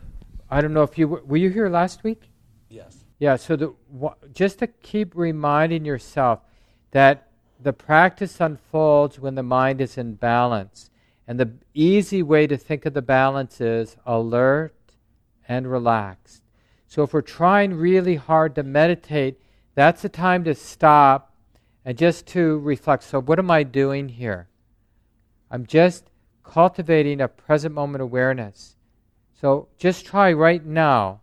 I 0.50 0.62
don't 0.62 0.74
know 0.74 0.84
if 0.84 0.98
you 0.98 1.08
were 1.08 1.24
were 1.26 1.38
you 1.38 1.50
here 1.50 1.70
last 1.70 2.04
week. 2.04 2.30
Yes. 2.70 3.06
Yeah. 3.20 3.36
So 3.36 3.56
the 3.56 3.74
just 4.34 4.60
to 4.60 4.68
keep 4.68 5.16
reminding 5.16 5.86
yourself 5.86 6.42
that 6.92 7.30
the 7.62 7.74
practice 7.74 8.40
unfolds 8.40 9.20
when 9.20 9.36
the 9.36 9.44
mind 9.44 9.82
is 9.82 9.98
in 9.98 10.16
balance. 10.16 10.90
And 11.28 11.40
the 11.40 11.54
easy 11.74 12.22
way 12.22 12.46
to 12.46 12.58
think 12.58 12.86
of 12.86 12.94
the 12.94 13.02
balance 13.02 13.60
is 13.60 13.98
alert 14.06 14.76
and 15.48 15.70
relaxed. 15.72 16.44
So 16.88 17.04
if 17.04 17.14
we're 17.14 17.22
trying 17.22 17.74
really 17.74 18.16
hard 18.16 18.54
to 18.56 18.64
meditate, 18.64 19.40
that's 19.74 20.04
the 20.04 20.10
time 20.10 20.44
to 20.44 20.54
stop 20.56 21.36
and 21.84 21.98
just 21.98 22.26
to 22.28 22.60
reflect. 22.60 23.04
So, 23.04 23.22
what 23.22 23.40
am 23.40 23.52
I 23.52 23.64
doing 23.64 24.10
here? 24.10 24.48
I'm 25.52 25.66
just 25.66 26.10
cultivating 26.44 27.22
a 27.22 27.28
present 27.28 27.76
moment 27.76 28.02
awareness. 28.02 28.75
So, 29.40 29.68
just 29.78 30.06
try 30.06 30.32
right 30.32 30.66
now. 30.66 31.22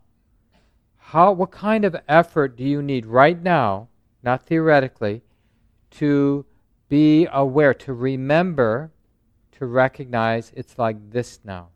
How, 0.99 1.33
what 1.33 1.51
kind 1.51 1.85
of 1.85 1.97
effort 2.09 2.57
do 2.57 2.65
you 2.65 2.83
need 2.83 3.07
right 3.07 3.41
now, 3.43 3.89
not 4.23 4.47
theoretically, 4.47 5.23
to 5.93 6.45
be 6.89 7.27
aware, 7.33 7.73
to 7.73 7.93
remember, 7.95 8.93
to 9.53 9.67
recognize 9.67 10.53
it's 10.55 10.79
like 10.79 10.97
this 11.11 11.41
now. 11.45 11.69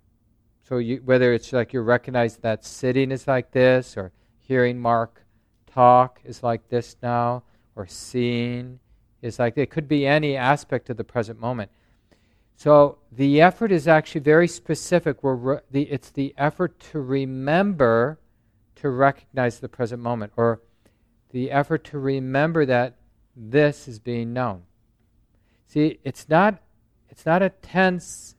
So 0.62 0.78
you, 0.78 1.00
whether 1.04 1.32
it's 1.32 1.52
like 1.52 1.72
you 1.72 1.80
recognize 1.80 2.36
that 2.38 2.64
sitting 2.64 3.10
is 3.10 3.26
like 3.26 3.52
this, 3.52 3.96
or 3.96 4.12
hearing 4.40 4.78
Mark 4.78 5.24
talk 5.66 6.20
is 6.24 6.42
like 6.42 6.68
this 6.68 6.96
now, 7.02 7.44
or 7.76 7.86
seeing 7.86 8.78
is 9.22 9.38
like 9.38 9.56
it 9.56 9.70
could 9.70 9.88
be 9.88 10.06
any 10.06 10.36
aspect 10.36 10.90
of 10.90 10.96
the 10.96 11.04
present 11.04 11.40
moment. 11.40 11.70
So 12.56 12.98
the 13.12 13.40
effort 13.42 13.70
is 13.70 13.86
actually 13.86 14.22
very 14.22 14.48
specific. 14.48 15.22
Where 15.22 15.62
the, 15.70 15.82
it's 15.82 16.10
the 16.10 16.34
effort 16.38 16.80
to 16.90 17.00
remember 17.00 18.18
to 18.76 18.90
recognize 18.90 19.60
the 19.60 19.68
present 19.68 20.02
moment, 20.02 20.32
or 20.36 20.60
the 21.30 21.50
effort 21.50 21.84
to 21.84 21.98
remember 21.98 22.64
that 22.66 22.96
this 23.36 23.86
is 23.86 23.98
being 23.98 24.32
known. 24.32 24.62
See, 25.66 25.98
it's 26.02 26.28
not 26.28 26.62
it's 27.10 27.26
not 27.26 27.42
a 27.42 27.50
tense 27.50 28.34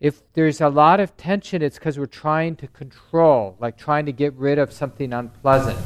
if 0.00 0.22
there's 0.34 0.60
a 0.60 0.68
lot 0.68 1.00
of 1.00 1.16
tension 1.16 1.60
it's 1.60 1.76
because 1.76 1.98
we're 1.98 2.06
trying 2.06 2.54
to 2.56 2.68
control, 2.68 3.56
like 3.58 3.76
trying 3.76 4.06
to 4.06 4.12
get 4.12 4.32
rid 4.34 4.58
of 4.58 4.72
something 4.72 5.12
unpleasant. 5.12 5.76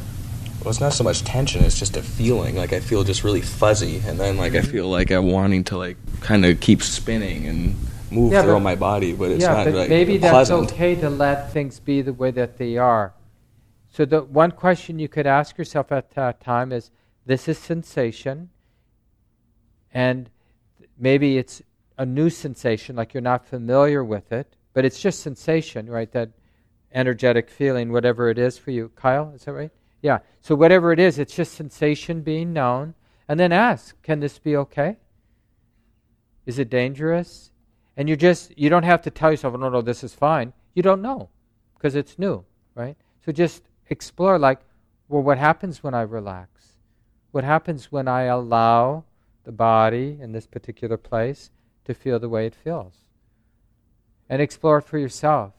Well, 0.63 0.71
it's 0.71 0.81
not 0.81 0.93
so 0.93 1.03
much 1.03 1.23
tension; 1.23 1.65
it's 1.65 1.79
just 1.79 1.97
a 1.97 2.03
feeling. 2.03 2.55
Like 2.55 2.73
I 2.73 2.79
feel 2.79 3.03
just 3.03 3.25
really 3.25 3.41
fuzzy, 3.41 4.01
and 4.07 4.19
then 4.19 4.37
like 4.37 4.55
I 4.55 4.59
mm-hmm. 4.59 4.71
feel 4.71 4.89
like 4.89 5.11
I'm 5.11 5.31
wanting 5.31 5.65
to 5.65 5.77
like 5.77 5.97
kind 6.21 6.45
of 6.45 6.61
keep 6.61 6.83
spinning 6.83 7.47
and 7.47 7.77
move 8.13 8.33
yeah, 8.33 8.43
through 8.43 8.55
but, 8.55 8.61
my 8.61 8.77
body, 8.77 9.13
but 9.13 9.33
it's 9.33 9.43
yeah, 9.43 9.55
not 9.55 9.65
but 9.65 9.75
like 9.75 9.89
maybe 9.89 10.19
pleasant. 10.19 10.69
that's 10.69 10.73
okay 10.73 10.95
to 10.95 11.11
let 11.11 11.53
things 11.53 11.81
be 11.81 12.01
the 12.01 12.13
way 12.13 12.31
that 12.31 12.59
they 12.59 12.77
are. 12.77 13.13
So 13.91 14.05
the 14.05 14.23
one 14.23 14.53
question 14.53 15.01
you 15.01 15.09
could 15.09 15.27
ask 15.27 15.59
yourself 15.59 15.91
at 15.91 16.13
that 16.13 16.41
time 16.41 16.71
is: 16.71 16.93
this 17.27 17.49
is 17.49 17.59
sensation. 17.59 18.51
And 19.95 20.31
maybe 20.99 21.39
it's 21.39 21.61
a 21.99 22.07
new 22.07 22.31
sensation, 22.31 22.97
like 22.97 23.13
you're 23.13 23.21
not 23.21 23.47
familiar 23.47 24.03
with 24.03 24.33
it, 24.33 24.57
but 24.73 24.85
it's 24.85 25.01
just 25.01 25.21
sensation, 25.21 25.91
right? 25.91 26.11
That 26.13 26.31
energetic 26.95 27.51
feeling, 27.51 27.93
whatever 27.93 28.31
it 28.31 28.39
is 28.39 28.57
for 28.59 28.71
you. 28.71 28.91
Kyle, 28.97 29.33
is 29.35 29.45
that 29.45 29.53
right? 29.53 29.71
Yeah. 30.03 30.19
So 30.41 30.55
whatever 30.55 30.93
it 30.93 30.99
is, 30.99 31.19
it's 31.19 31.35
just 31.35 31.55
sensation 31.55 32.21
being 32.21 32.53
known. 32.53 32.95
And 33.29 33.39
then 33.41 33.53
ask, 33.53 34.01
can 34.03 34.21
this 34.21 34.39
be 34.39 34.57
okay? 34.57 34.97
Is 36.45 36.59
it 36.59 36.69
dangerous? 36.69 37.51
And 37.97 38.09
you 38.09 38.17
just 38.17 38.57
you 38.59 38.69
don't 38.69 38.83
have 38.83 39.03
to 39.03 39.11
tell 39.11 39.31
yourself, 39.31 39.59
no, 39.59 39.69
no, 39.69 39.81
this 39.81 40.03
is 40.03 40.13
fine. 40.13 40.53
You 40.75 40.83
don't 40.83 41.03
know 41.03 41.29
because 41.75 41.95
it's 41.95 42.19
new, 42.19 42.45
right? 42.75 42.97
So 43.25 43.33
just 43.33 43.63
explore 43.89 44.39
like, 44.39 44.61
well, 45.09 45.23
what 45.23 45.39
happens 45.39 45.83
when 45.83 45.95
I 45.95 46.03
relax? 46.03 46.73
What 47.31 47.45
happens 47.45 47.93
when 47.93 48.09
I 48.09 48.23
allow 48.23 49.05
the 49.45 49.53
body 49.53 50.19
in 50.21 50.33
this 50.33 50.47
particular 50.47 50.97
place 50.97 51.51
to 51.85 51.95
feel 51.95 52.19
the 52.19 52.29
way 52.29 52.47
it 52.47 52.55
feels? 52.55 52.95
And 54.29 54.43
explore 54.43 54.79
it 54.79 54.85
for 54.85 54.99
yourself. 54.99 55.53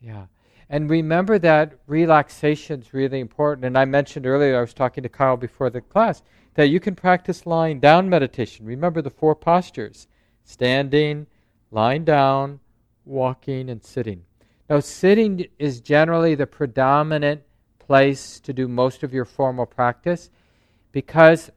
Yeah. 0.00 0.26
And 0.68 0.90
remember 0.90 1.38
that 1.38 1.78
relaxation 1.86 2.80
is 2.80 2.92
really 2.92 3.20
important. 3.20 3.64
And 3.64 3.78
I 3.78 3.84
mentioned 3.84 4.26
earlier, 4.26 4.58
I 4.58 4.60
was 4.60 4.74
talking 4.74 5.02
to 5.02 5.08
Kyle 5.08 5.36
before 5.36 5.70
the 5.70 5.80
class, 5.80 6.22
that 6.54 6.68
you 6.68 6.80
can 6.80 6.94
practice 6.94 7.46
lying 7.46 7.80
down 7.80 8.08
meditation. 8.08 8.66
Remember 8.66 9.02
the 9.02 9.10
four 9.10 9.34
postures 9.36 10.08
standing, 10.44 11.26
lying 11.70 12.04
down, 12.04 12.60
walking, 13.04 13.68
and 13.68 13.84
sitting. 13.84 14.24
Now, 14.68 14.80
sitting 14.80 15.46
is 15.58 15.80
generally 15.80 16.34
the 16.34 16.46
predominant 16.46 17.42
place 17.78 18.40
to 18.40 18.52
do 18.52 18.66
most 18.66 19.02
of 19.02 19.14
your 19.14 19.24
formal 19.24 19.66
practice 19.66 20.30
because 20.90 21.50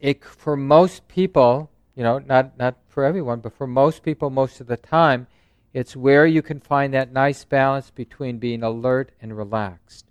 it, 0.00 0.24
for 0.24 0.56
most 0.56 1.06
people, 1.06 1.70
you 1.94 2.02
know, 2.02 2.18
not, 2.18 2.58
not 2.58 2.76
for 2.88 3.04
everyone, 3.04 3.40
but 3.40 3.52
for 3.52 3.66
most 3.66 4.02
people, 4.02 4.30
most 4.30 4.60
of 4.60 4.66
the 4.66 4.76
time, 4.76 5.28
it's 5.72 5.96
where 5.96 6.26
you 6.26 6.42
can 6.42 6.60
find 6.60 6.92
that 6.92 7.12
nice 7.12 7.44
balance 7.44 7.90
between 7.90 8.38
being 8.38 8.62
alert 8.62 9.12
and 9.20 9.36
relaxed. 9.36 10.06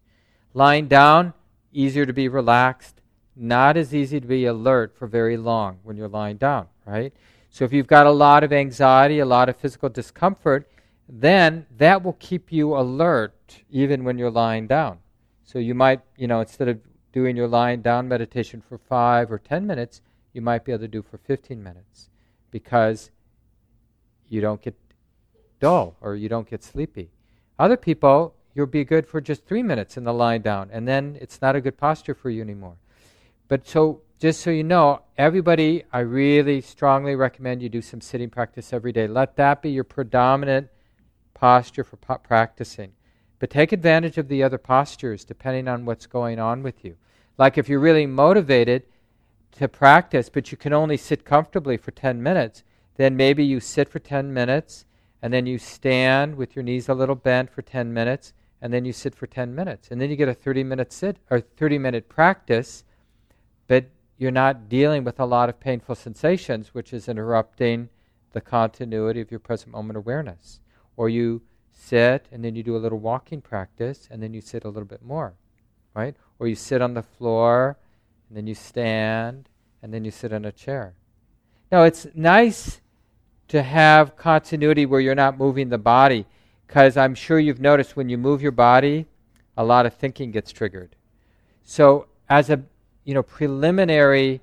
Lying 0.54 0.88
down, 0.88 1.34
easier 1.72 2.06
to 2.06 2.14
be 2.14 2.28
relaxed, 2.28 3.02
not 3.36 3.78
as 3.78 3.94
easy 3.94 4.20
to 4.20 4.28
be 4.28 4.46
alert 4.46 4.96
for 4.98 5.08
very 5.08 5.38
long 5.38 5.80
when 5.84 5.98
you're 5.98 6.08
lying 6.08 6.38
down, 6.38 6.68
right? 6.86 7.14
So 7.50 7.66
if 7.66 7.74
you've 7.74 7.88
got 7.88 8.08
a 8.08 8.12
lot 8.12 8.44
of 8.44 8.52
anxiety, 8.52 9.20
a 9.20 9.26
lot 9.26 9.50
of 9.50 9.58
physical 9.58 9.90
discomfort, 9.90 10.70
then 11.08 11.66
that 11.78 12.04
will 12.04 12.18
keep 12.20 12.52
you 12.52 12.76
alert 12.76 13.62
even 13.70 14.04
when 14.04 14.18
you're 14.18 14.32
lying 14.32 14.68
down. 14.68 15.00
So 15.44 15.60
you 15.60 15.76
might, 15.76 16.02
you 16.18 16.28
know, 16.28 16.40
instead 16.40 16.70
of 16.70 16.80
doing 17.12 17.36
your 17.36 17.48
lying 17.48 17.82
down 17.82 18.08
meditation 18.08 18.62
for 18.68 18.78
five 18.78 19.32
or 19.32 19.38
ten 19.38 19.68
minutes, 19.68 20.02
you 20.34 20.42
might 20.42 20.64
be 20.64 20.72
able 20.72 20.82
to 20.82 20.88
do 20.88 21.02
for 21.02 21.18
15 21.18 21.62
minutes 21.62 22.10
because 22.52 23.12
you 24.30 24.40
don't 24.40 24.62
get 24.62 24.76
dull 25.62 25.96
or 26.02 26.16
you 26.16 26.28
don't 26.28 26.50
get 26.50 26.64
sleepy. 26.64 27.10
Other 27.58 27.78
people, 27.78 28.36
you'll 28.54 28.66
be 28.66 28.84
good 28.84 29.08
for 29.08 29.22
just 29.22 29.46
three 29.46 29.64
minutes 29.64 29.96
in 29.96 30.04
the 30.04 30.14
lying 30.14 30.42
down, 30.42 30.70
and 30.74 30.86
then 30.86 31.18
it's 31.22 31.42
not 31.42 31.56
a 31.56 31.62
good 31.62 31.78
posture 31.78 32.14
for 32.14 32.30
you 32.30 32.42
anymore. 32.42 32.76
But 33.48 33.66
so, 33.68 34.02
just 34.20 34.42
so 34.42 34.50
you 34.50 34.64
know, 34.64 35.02
everybody, 35.18 35.84
I 35.94 36.00
really 36.00 36.60
strongly 36.62 37.16
recommend 37.16 37.62
you 37.62 37.70
do 37.70 37.82
some 37.82 38.02
sitting 38.02 38.30
practice 38.30 38.74
every 38.74 38.92
day. 38.92 39.08
Let 39.08 39.38
that 39.38 39.62
be 39.62 39.72
your 39.72 39.84
predominant 39.84 40.70
posture 41.34 41.84
for 41.84 41.98
po- 41.98 42.18
practicing. 42.18 42.94
But 43.40 43.50
take 43.50 43.72
advantage 43.72 44.18
of 44.18 44.28
the 44.28 44.44
other 44.44 44.60
postures 44.60 45.26
depending 45.26 45.68
on 45.68 45.86
what's 45.86 46.06
going 46.06 46.40
on 46.40 46.62
with 46.62 46.86
you. 46.86 46.96
Like 47.38 47.58
if 47.58 47.68
you're 47.68 47.80
really 47.80 48.06
motivated 48.06 48.84
to 49.54 49.68
practice, 49.68 50.30
but 50.30 50.52
you 50.52 50.58
can 50.58 50.74
only 50.74 50.98
sit 50.98 51.26
comfortably 51.26 51.78
for 51.78 51.92
10 51.92 52.22
minutes, 52.22 52.64
then 52.98 53.18
maybe 53.18 53.44
you 53.44 53.60
sit 53.60 53.90
for 53.90 54.00
10 54.00 54.32
minutes 54.34 54.86
and 55.22 55.34
then 55.34 55.46
you 55.46 55.58
stand 55.58 56.36
with 56.36 56.56
your 56.56 56.64
knees 56.64 56.90
a 56.90 56.94
little 56.94 57.16
bent 57.16 57.50
for 57.50 57.62
10 57.62 57.94
minutes, 57.94 58.34
and 58.62 58.74
then 58.74 58.86
you 58.86 58.94
sit 58.94 59.16
for 59.16 59.28
10 59.28 59.54
minutes. 59.54 59.90
And 59.92 60.00
then 60.00 60.10
you 60.10 60.16
get 60.16 60.30
a 60.30 60.34
30 60.34 60.64
minute 60.64 60.92
sit 60.92 61.18
or 61.30 61.40
30 61.40 61.78
minute 61.78 62.10
practice, 62.10 62.84
but 63.68 63.86
you're 64.18 64.32
not 64.32 64.70
dealing 64.70 65.04
with 65.04 65.20
a 65.20 65.26
lot 65.26 65.50
of 65.50 65.60
painful 65.60 65.96
sensations, 65.96 66.74
which 66.74 66.94
is 66.94 67.08
interrupting 67.08 67.90
the 68.34 68.42
continuity 68.42 69.22
of 69.22 69.32
your 69.32 69.40
present 69.40 69.72
moment 69.72 69.98
awareness. 69.98 70.60
Or 70.96 71.10
you 71.10 71.42
sit 71.72 72.28
and 72.32 72.44
then 72.44 72.56
you 72.56 72.64
do 72.64 72.76
a 72.76 72.80
little 72.80 73.00
walking 73.00 73.42
practice, 73.42 74.08
and 74.12 74.22
then 74.22 74.34
you 74.34 74.42
sit 74.42 74.64
a 74.64 74.70
little 74.70 74.86
bit 74.86 75.02
more, 75.02 75.34
right? 75.96 76.16
Or 76.40 76.48
you 76.48 76.56
sit 76.56 76.82
on 76.82 76.94
the 76.94 77.04
floor, 77.04 77.78
and 78.28 78.38
then 78.38 78.48
you 78.48 78.56
stand, 78.56 79.50
and 79.82 79.94
then 79.94 80.06
you 80.06 80.12
sit 80.12 80.34
on 80.34 80.46
a 80.46 80.52
chair. 80.52 80.94
Now, 81.72 81.84
it's 81.84 82.08
nice 82.14 82.81
to 83.52 83.62
have 83.62 84.16
continuity 84.16 84.86
where 84.86 85.02
you're 85.02 85.14
not 85.14 85.38
moving 85.38 85.68
the 85.68 85.78
body. 85.78 86.26
Because 86.66 86.96
I'm 86.96 87.14
sure 87.14 87.38
you've 87.38 87.60
noticed 87.60 87.98
when 87.98 88.08
you 88.08 88.18
move 88.18 88.42
your 88.42 88.54
body, 88.54 89.08
a 89.58 89.64
lot 89.66 89.86
of 89.86 89.94
thinking 89.94 90.32
gets 90.32 90.54
triggered. 90.54 90.96
So, 91.62 92.08
as 92.30 92.50
a 92.50 92.64
you 93.04 93.14
know 93.14 93.24
preliminary 93.24 94.40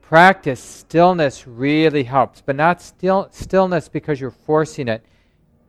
practice, 0.00 0.60
stillness 0.60 1.48
really 1.48 2.04
helps, 2.04 2.42
but 2.42 2.54
not 2.54 2.80
still 2.80 3.26
stillness 3.32 3.88
because 3.88 4.20
you're 4.20 4.30
forcing 4.30 4.86
it. 4.86 5.04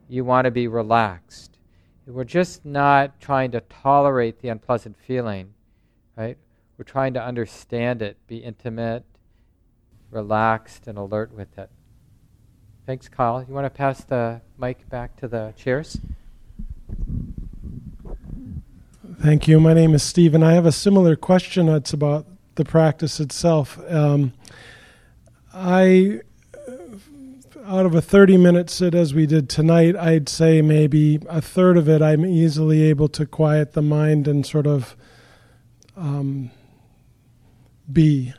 You 0.07 0.23
want 0.23 0.45
to 0.45 0.51
be 0.51 0.67
relaxed. 0.67 1.57
We're 2.05 2.23
just 2.23 2.65
not 2.65 3.19
trying 3.19 3.49
to 3.51 3.61
tolerate 3.61 4.41
the 4.41 4.49
unpleasant 4.49 4.95
feeling, 4.95 5.55
right? 6.15 6.37
We're 6.77 6.85
trying 6.85 7.15
to 7.15 7.23
understand 7.23 8.03
it, 8.03 8.17
be 8.27 8.37
intimate, 8.37 9.05
relaxed, 10.11 10.85
and 10.85 10.99
alert 10.99 11.33
with 11.33 11.57
it. 11.57 11.71
Thanks, 12.85 13.07
Kyle. 13.07 13.43
You 13.47 13.51
want 13.51 13.65
to 13.65 13.71
pass 13.71 14.03
the 14.03 14.41
mic 14.59 14.87
back 14.89 15.15
to 15.15 15.27
the 15.27 15.55
chairs? 15.57 15.97
Thank 19.19 19.47
you. 19.47 19.59
My 19.59 19.73
name 19.73 19.95
is 19.95 20.03
Stephen. 20.03 20.43
I 20.43 20.53
have 20.53 20.67
a 20.67 20.71
similar 20.71 21.15
question. 21.15 21.67
It's 21.67 21.93
about 21.93 22.27
the 22.53 22.63
practice 22.63 23.19
itself. 23.19 23.79
Um, 23.89 24.33
I, 25.51 26.19
out 27.65 27.87
of 27.87 27.95
a 27.95 28.01
30 28.01 28.37
minute 28.37 28.69
sit 28.69 28.93
as 28.93 29.15
we 29.15 29.25
did 29.25 29.49
tonight, 29.49 29.95
I'd 29.95 30.29
say 30.29 30.61
maybe 30.61 31.19
a 31.27 31.41
third 31.41 31.77
of 31.77 31.89
it 31.89 32.03
I'm 32.03 32.23
easily 32.23 32.83
able 32.83 33.07
to 33.09 33.25
quiet 33.25 33.73
the 33.73 33.81
mind 33.81 34.27
and 34.27 34.45
sort 34.45 34.67
of 34.67 34.95
um, 35.97 36.51
be. 37.91 38.31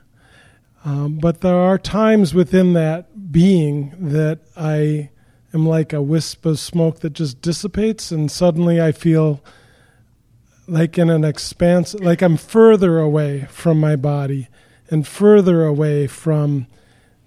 Um, 0.87 1.19
but 1.19 1.41
there 1.41 1.57
are 1.57 1.79
times 1.79 2.33
within 2.33 2.75
that 2.75 3.33
being 3.33 3.93
that 3.99 4.39
I 4.57 5.11
am 5.53 5.67
like 5.67 5.93
a 5.93 6.01
wisp 6.01 6.47
of 6.47 6.61
smoke 6.61 7.01
that 7.01 7.13
just 7.13 7.43
dissipates, 7.43 8.13
and 8.13 8.31
suddenly 8.31 8.81
I 8.81 8.93
feel 8.93 9.43
like 10.69 10.97
in 10.97 11.11
an 11.11 11.25
expanse, 11.25 11.95
like 11.95 12.23
I'm 12.23 12.37
further 12.37 13.01
away 13.01 13.49
from 13.51 13.81
my 13.81 13.97
body 13.97 14.47
and 14.89 15.07
further 15.07 15.65
away 15.65 16.07
from 16.07 16.69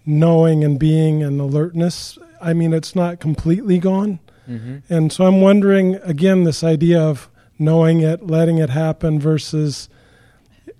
knowing 0.05 0.63
and 0.63 0.79
being 0.79 1.21
and 1.21 1.41
alertness. 1.41 2.17
I 2.41 2.53
mean, 2.53 2.73
it's 2.73 2.95
not 2.95 3.19
completely 3.19 3.77
gone. 3.77 4.19
Mm-hmm. 4.49 4.93
And 4.93 5.11
so 5.11 5.25
I'm 5.25 5.41
wondering 5.41 5.95
again, 5.95 6.45
this 6.45 6.63
idea 6.63 7.01
of 7.01 7.29
knowing 7.57 7.99
it, 7.99 8.25
letting 8.25 8.57
it 8.57 8.69
happen 8.69 9.19
versus 9.19 9.89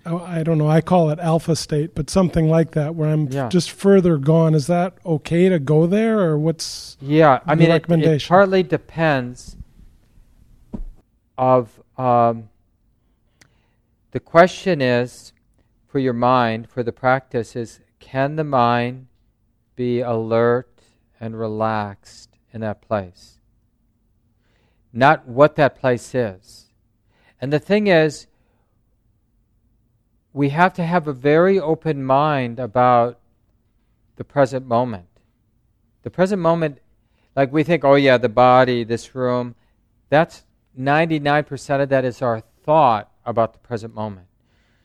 I 0.06 0.42
don't 0.42 0.58
know, 0.58 0.68
I 0.68 0.80
call 0.80 1.10
it 1.10 1.18
alpha 1.18 1.54
state, 1.54 1.94
but 1.94 2.08
something 2.08 2.48
like 2.48 2.72
that 2.72 2.94
where 2.94 3.10
I'm 3.10 3.28
yeah. 3.28 3.48
just 3.48 3.70
further 3.70 4.16
gone. 4.16 4.54
Is 4.54 4.66
that 4.66 4.94
okay 5.04 5.48
to 5.48 5.58
go 5.58 5.86
there 5.86 6.20
or 6.20 6.38
what's 6.38 6.96
Yeah, 7.00 7.40
I 7.46 7.54
mean, 7.54 7.70
it, 7.70 7.84
it, 7.88 8.24
partly 8.26 8.62
depends 8.62 9.56
of 11.36 11.82
um, 11.98 12.48
the 14.12 14.20
question 14.20 14.80
is 14.80 15.32
for 15.86 15.98
your 15.98 16.12
mind, 16.12 16.70
for 16.70 16.82
the 16.82 16.92
practice 16.92 17.54
is 17.54 17.80
can 17.98 18.36
the 18.36 18.44
mind 18.44 19.06
be 19.76 20.00
alert 20.00 20.80
and 21.20 21.38
relaxed 21.38 22.30
in 22.52 22.62
that 22.62 22.80
place? 22.80 23.38
Not 24.92 25.28
what 25.28 25.56
that 25.56 25.78
place 25.78 26.14
is. 26.14 26.66
And 27.40 27.52
the 27.52 27.58
thing 27.58 27.86
is, 27.86 28.26
we 30.32 30.50
have 30.50 30.72
to 30.74 30.84
have 30.84 31.08
a 31.08 31.12
very 31.12 31.58
open 31.58 32.04
mind 32.04 32.58
about 32.58 33.18
the 34.16 34.24
present 34.24 34.66
moment. 34.66 35.06
The 36.02 36.10
present 36.10 36.40
moment, 36.40 36.78
like 37.34 37.52
we 37.52 37.62
think, 37.62 37.84
oh 37.84 37.94
yeah, 37.94 38.16
the 38.16 38.28
body, 38.28 38.84
this 38.84 39.14
room, 39.14 39.54
that's 40.08 40.44
99% 40.78 41.82
of 41.82 41.88
that 41.88 42.04
is 42.04 42.22
our 42.22 42.40
thought 42.40 43.10
about 43.24 43.52
the 43.52 43.58
present 43.58 43.94
moment. 43.94 44.26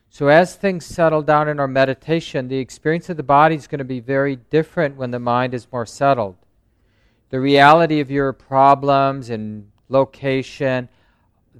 So 0.10 0.29
as 0.29 0.55
things 0.55 0.86
settle 0.86 1.21
down 1.21 1.49
in 1.49 1.60
our 1.60 1.67
meditation, 1.67 2.47
the 2.47 2.58
experience 2.58 3.10
of 3.10 3.17
the 3.17 3.23
body 3.23 3.55
is 3.55 3.67
going 3.67 3.79
to 3.79 3.86
be 3.86 3.99
very 3.99 4.38
different 4.38 4.95
when 4.95 5.12
the 5.12 5.19
mind 5.19 5.53
is 5.53 5.67
more 5.71 5.86
settled. 5.86 6.38
The 7.29 7.39
reality 7.39 7.99
of 7.99 8.10
your 8.10 8.31
problems 8.31 9.29
and 9.29 9.71
location, 9.89 10.89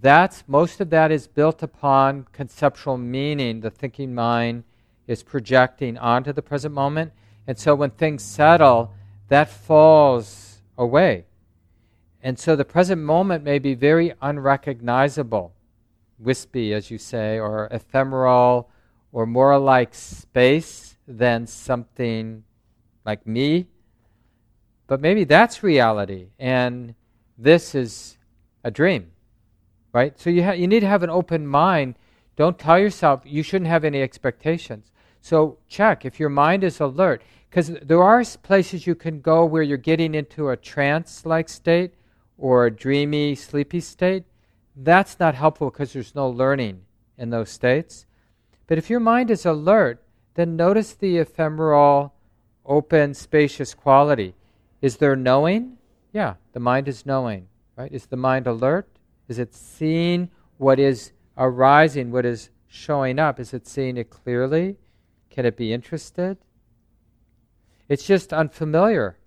that's 0.02 0.44
most 0.48 0.82
of 0.82 0.90
that 0.90 1.12
is 1.12 1.28
built 1.28 1.64
upon 1.64 2.28
conceptual 2.32 2.98
meaning. 2.98 3.62
The 3.62 3.70
thinking 3.70 4.14
mind 4.14 4.64
is 5.08 5.24
projecting 5.24 5.98
onto 5.98 6.34
the 6.34 6.42
present 6.42 6.74
moment. 6.74 7.14
And 7.48 7.58
so 7.58 7.76
when 7.76 7.92
things 7.92 8.24
settle 8.24 8.94
that 9.30 9.50
falls 9.50 10.62
away. 10.78 11.26
And 12.22 12.38
so 12.40 12.56
the 12.56 12.66
present 12.66 13.02
moment 13.02 13.44
may 13.44 13.60
be 13.60 13.74
very 13.74 14.14
unrecognizable. 14.22 15.54
Wispy, 16.18 16.74
as 16.74 16.90
you 16.90 16.98
say, 16.98 17.40
or 17.40 17.68
ephemeral, 17.72 18.70
or 19.12 19.26
more 19.26 19.58
like 19.58 19.94
space 19.94 20.98
than 21.08 21.48
something 21.48 22.44
like 23.06 23.26
me. 23.28 23.68
But 24.88 25.02
maybe 25.02 25.24
that's 25.24 25.64
reality, 25.64 26.28
and 26.40 26.96
this 27.38 27.76
is 27.76 28.18
a 28.64 28.72
dream, 28.72 29.12
right? 29.96 30.20
So 30.20 30.30
you, 30.30 30.44
ha- 30.44 30.52
you 30.52 30.68
need 30.68 30.82
to 30.82 30.88
have 30.88 31.04
an 31.04 31.10
open 31.10 31.48
mind. 31.48 31.96
Don't 32.36 32.60
tell 32.60 32.78
yourself 32.78 33.22
you 33.24 33.42
shouldn't 33.42 33.70
have 33.70 33.86
any 33.86 34.02
expectations. 34.02 34.92
So 35.22 35.58
check 35.70 36.04
if 36.04 36.20
your 36.20 36.28
mind 36.28 36.66
is 36.66 36.82
alert, 36.82 37.22
because 37.50 37.72
there 37.82 38.04
are 38.04 38.22
places 38.44 38.86
you 38.86 38.94
can 38.94 39.22
go 39.22 39.46
where 39.46 39.64
you're 39.64 39.78
getting 39.78 40.14
into 40.14 40.50
a 40.50 40.58
trance 40.58 41.26
like 41.26 41.48
state 41.48 41.94
or 42.38 42.66
a 42.66 42.72
dreamy, 42.72 43.36
sleepy 43.36 43.80
state. 43.80 44.26
That's 44.76 45.18
not 45.18 45.34
helpful 45.34 45.70
because 45.70 45.94
there's 45.94 46.14
no 46.14 46.30
learning 46.30 46.82
in 47.18 47.30
those 47.30 47.50
states. 47.50 48.06
But 48.68 48.78
if 48.78 48.90
your 48.90 49.00
mind 49.00 49.32
is 49.32 49.46
alert, 49.46 50.04
then 50.34 50.58
notice 50.58 50.94
the 50.94 51.20
ephemeral, 51.20 52.14
open, 52.66 53.14
spacious 53.14 53.74
quality. 53.74 54.36
Is 54.82 54.98
there 54.98 55.16
knowing? 55.16 55.78
Yeah, 56.12 56.34
the 56.52 56.60
mind 56.60 56.90
is 56.90 57.06
knowing, 57.06 57.48
right? 57.78 57.94
Is 57.94 58.08
the 58.08 58.18
mind 58.18 58.46
alert? 58.46 58.90
Is 59.28 59.40
it 59.40 59.54
seeing 59.54 60.30
what 60.58 60.80
is 60.80 61.12
arising, 61.38 62.12
what 62.12 62.26
is 62.26 62.50
showing 62.68 63.20
up? 63.20 63.40
Is 63.40 63.54
it 63.54 63.68
seeing 63.68 63.98
it 63.98 64.10
clearly? 64.10 64.78
Can 65.30 65.46
it 65.46 65.58
be 65.58 65.74
interested? 65.74 66.38
It's 67.88 68.06
just 68.06 68.34
unfamiliar, 68.34 69.18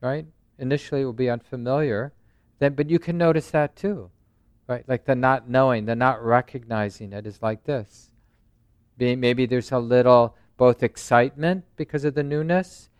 right? 0.00 0.26
Initially, 0.58 1.02
it 1.02 1.04
will 1.04 1.12
be 1.12 1.30
unfamiliar, 1.30 2.12
then, 2.58 2.74
but 2.74 2.90
you 2.90 2.98
can 2.98 3.16
notice 3.18 3.50
that 3.50 3.76
too, 3.76 4.10
right? 4.66 4.84
Like 4.88 5.04
the 5.04 5.14
not 5.14 5.48
knowing, 5.48 5.86
the 5.86 5.96
not 5.96 6.22
recognizing 6.22 7.12
it 7.12 7.26
is 7.26 7.42
like 7.42 7.64
this. 7.64 8.10
Maybe 8.98 9.46
there's 9.46 9.72
a 9.72 9.78
little 9.78 10.36
both 10.58 10.82
excitement 10.82 11.64
because 11.76 12.04
of 12.04 12.14
the 12.14 12.22
newness 12.22 12.90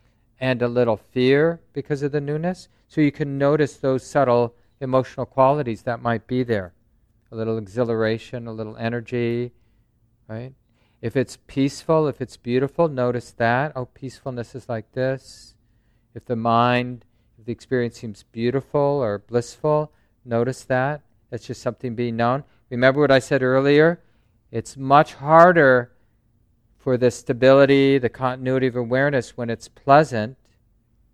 and 0.41 0.63
a 0.63 0.69
little 0.69 0.97
fear 0.97 1.61
because 1.75 2.03
of 2.03 2.13
the 2.13 2.21
newness. 2.21 2.69
So 2.89 3.03
you 3.03 3.13
can 3.13 3.37
notice 3.37 3.77
those 3.77 4.03
subtle 4.03 4.55
emotional 4.81 5.27
qualities 5.27 5.83
that 5.83 6.03
might 6.03 6.27
be 6.27 6.43
there 6.43 6.73
a 7.33 7.37
little 7.37 7.59
exhilaration, 7.59 8.47
a 8.47 8.53
little 8.53 8.77
energy, 8.77 9.53
right? 10.29 10.53
If 11.01 11.17
it's 11.17 11.39
peaceful, 11.47 12.09
if 12.09 12.21
it's 12.21 12.37
beautiful, 12.37 12.89
notice 12.89 13.31
that. 13.33 13.73
Oh, 13.77 13.87
peacefulness 13.87 14.55
is 14.55 14.69
like 14.69 14.93
this. 14.93 15.55
If 16.15 16.25
the 16.25 16.37
mind, 16.37 17.05
if 17.39 17.47
the 17.47 17.53
experience 17.53 17.99
seems 17.99 18.25
beautiful 18.25 18.81
or 18.81 19.19
blissful, 19.19 19.93
notice 20.25 20.65
that. 20.65 21.03
That's 21.31 21.47
just 21.47 21.63
something 21.63 21.95
being 21.95 22.17
known. 22.17 22.45
Remember 22.69 23.01
what 23.01 23.13
I 23.13 23.21
said 23.21 23.43
earlier? 23.43 24.03
It's 24.51 24.77
much 24.77 25.15
harder 25.15 25.93
for 26.77 26.97
the 26.97 27.11
stability, 27.11 27.99
the 27.99 28.09
continuity 28.09 28.67
of 28.67 28.77
awareness 28.77 29.37
when 29.37 29.51
it's 29.51 29.69
pleasant 29.69 30.37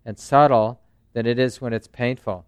and 0.05 0.19
subtle 0.19 0.81
than 1.13 1.27
it 1.27 1.39
is 1.39 1.61
when 1.61 1.73
it's 1.73 1.89
painful. 1.89 2.47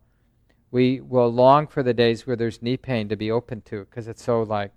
We 0.70 1.00
will 1.00 1.33
long 1.33 1.66
for 1.66 1.83
the 1.83 1.94
days 1.94 2.26
where 2.26 2.37
there's 2.37 2.62
knee 2.62 2.76
pain 2.76 3.09
to 3.09 3.16
be 3.16 3.31
open 3.31 3.62
to 3.62 3.85
because 3.85 4.09
it's 4.09 4.22
so 4.22 4.42
like 4.42 4.72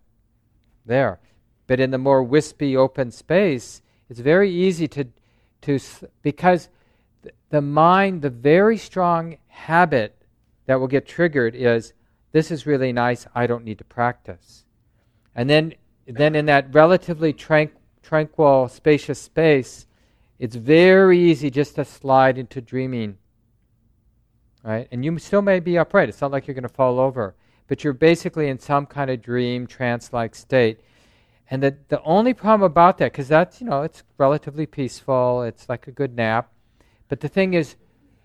there. 0.86 1.19
But 1.67 1.80
in 1.80 1.91
the 1.91 1.97
more 1.97 2.23
wispy 2.23 2.75
open 2.75 3.12
space, 3.12 3.82
it's 4.10 4.19
very 4.19 4.51
easy 4.51 4.88
to, 4.89 5.08
to 5.62 5.80
because 6.21 6.69
the 7.49 7.62
mind, 7.62 8.21
the 8.21 8.30
very 8.30 8.77
strong 8.77 9.38
habit 9.47 10.15
that 10.65 10.80
will 10.80 10.88
get 10.88 11.08
triggered 11.08 11.56
is 11.56 11.93
this 12.32 12.51
is 12.51 12.65
really 12.65 12.93
nice, 12.93 13.27
I 13.36 13.47
don't 13.47 13.65
need 13.65 13.77
to 13.80 13.84
practice. 13.84 14.65
And 15.36 15.49
then, 15.49 15.73
then 16.08 16.36
in 16.36 16.45
that 16.45 16.73
relatively 16.73 17.34
tranquil, 17.34 17.80
tranquil, 18.01 18.67
spacious 18.67 19.19
space, 19.19 19.86
it's 20.39 20.56
very 20.56 21.19
easy 21.19 21.49
just 21.49 21.75
to 21.75 21.86
slide 21.86 22.38
into 22.38 22.62
dreaming. 22.62 23.17
Right? 24.63 24.88
And 24.91 25.04
you 25.04 25.17
still 25.17 25.41
may 25.41 25.60
be 25.60 25.78
upright. 25.78 26.10
It's 26.10 26.21
not 26.21 26.32
like 26.32 26.47
you're 26.47 26.54
going 26.54 26.63
to 26.63 26.69
fall 26.69 27.00
over. 27.00 27.36
But 27.67 27.84
you're 27.84 27.93
basically 27.93 28.50
in 28.50 28.60
some 28.60 28.86
kind 28.86 29.10
of 29.10 29.21
dream, 29.21 29.65
trance 29.65 30.13
like 30.13 30.36
state. 30.36 30.82
And 31.50 31.63
the, 31.63 31.76
the 31.89 32.02
only 32.04 32.34
problem 32.34 32.63
about 32.63 32.97
that, 33.00 33.12
because 33.12 33.28
that's, 33.28 33.60
you 33.60 33.67
know, 33.67 33.82
it's 33.82 34.04
relatively 34.17 34.65
peaceful, 34.65 35.43
it's 35.43 35.67
like 35.67 35.88
a 35.88 35.91
good 35.91 36.15
nap. 36.15 36.52
But 37.10 37.19
the 37.19 37.28
thing 37.28 37.54
is, 37.54 37.76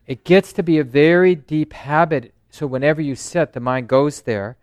it 0.07 0.25
gets 0.25 0.53
to 0.53 0.63
be 0.63 0.79
a 0.79 0.85
very 0.85 1.35
deep 1.35 1.73
habit. 1.73 2.33
So 2.51 2.67
whenever 2.67 3.01
you 3.01 3.17
sit, 3.17 3.53
the 3.53 3.61
mind 3.61 3.89
goes 3.89 4.23
there. 4.23 4.57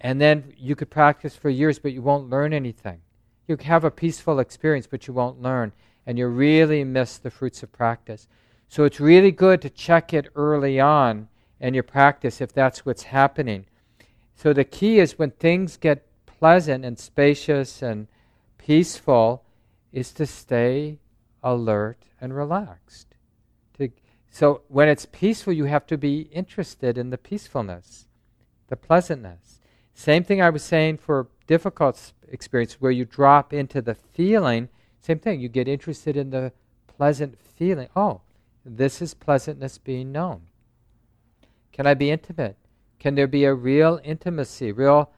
And 0.00 0.20
then 0.20 0.54
you 0.56 0.76
could 0.76 0.90
practice 0.90 1.36
for 1.36 1.50
years, 1.50 1.78
but 1.78 1.92
you 1.92 2.02
won't 2.02 2.30
learn 2.30 2.52
anything. 2.52 3.00
You 3.48 3.56
have 3.62 3.84
a 3.84 3.90
peaceful 3.90 4.38
experience, 4.38 4.86
but 4.86 5.06
you 5.06 5.14
won't 5.14 5.42
learn. 5.42 5.72
And 6.06 6.18
you 6.18 6.26
really 6.28 6.84
miss 6.84 7.18
the 7.18 7.30
fruits 7.30 7.62
of 7.62 7.72
practice. 7.72 8.28
So 8.68 8.84
it's 8.84 9.00
really 9.00 9.30
good 9.30 9.62
to 9.62 9.70
check 9.70 10.12
it 10.12 10.28
early 10.34 10.80
on 10.80 11.28
in 11.60 11.74
your 11.74 11.82
practice 11.82 12.40
if 12.40 12.52
that's 12.52 12.84
what's 12.84 13.04
happening. 13.04 13.66
So 14.34 14.52
the 14.52 14.64
key 14.64 14.98
is 14.98 15.18
when 15.18 15.30
things 15.30 15.76
get 15.76 16.06
pleasant 16.26 16.84
and 16.84 16.98
spacious 16.98 17.80
and 17.82 18.08
peaceful 18.58 19.44
is 19.92 20.12
to 20.12 20.26
stay 20.26 20.98
alert 21.42 21.98
and 22.20 22.36
relaxed. 22.36 23.14
To, 23.78 23.88
so 24.30 24.62
when 24.68 24.88
it's 24.88 25.06
peaceful, 25.06 25.52
you 25.52 25.64
have 25.64 25.86
to 25.86 25.96
be 25.96 26.28
interested 26.32 26.98
in 26.98 27.10
the 27.10 27.18
peacefulness, 27.18 28.06
the 28.68 28.76
pleasantness. 28.76 29.60
Same 29.94 30.24
thing 30.24 30.42
I 30.42 30.50
was 30.50 30.62
saying 30.62 30.98
for 30.98 31.28
difficult 31.46 32.12
experience 32.28 32.74
where 32.74 32.90
you 32.90 33.06
drop 33.06 33.54
into 33.54 33.80
the 33.80 33.94
feeling. 33.94 34.68
Same 35.00 35.18
thing, 35.18 35.40
you 35.40 35.48
get 35.48 35.68
interested 35.68 36.16
in 36.16 36.30
the 36.30 36.52
pleasant 36.86 37.38
feeling. 37.40 37.88
Oh, 37.96 38.20
this 38.66 39.00
is 39.00 39.14
pleasantness 39.14 39.78
being 39.78 40.12
known. 40.12 40.42
Can 41.72 41.86
I 41.86 41.94
be 41.94 42.10
intimate? 42.10 42.56
Can 42.98 43.14
there 43.14 43.26
be 43.26 43.44
a 43.44 43.54
real 43.54 44.00
intimacy, 44.02 44.72
real 44.72 45.10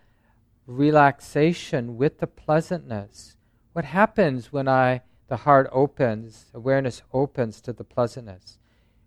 relaxation 0.69 1.97
with 1.97 2.19
the 2.19 2.27
pleasantness. 2.27 3.37
What 3.73 3.87
happens 3.87 4.53
when 4.53 4.69
I 4.69 5.01
the 5.29 5.39
heart 5.39 5.69
opens, 5.73 6.47
awareness 6.55 7.03
opens 7.13 7.61
to 7.63 7.73
the 7.73 7.85
pleasantness? 7.85 8.59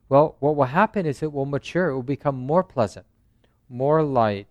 Well, 0.09 0.35
what 0.39 0.55
will 0.55 0.65
happen 0.65 1.05
is 1.05 1.23
it 1.23 1.31
will 1.31 1.45
mature, 1.45 1.89
it 1.89 1.95
will 1.95 2.03
become 2.03 2.35
more 2.35 2.63
pleasant, 2.63 3.05
more 3.69 4.03
light, 4.03 4.47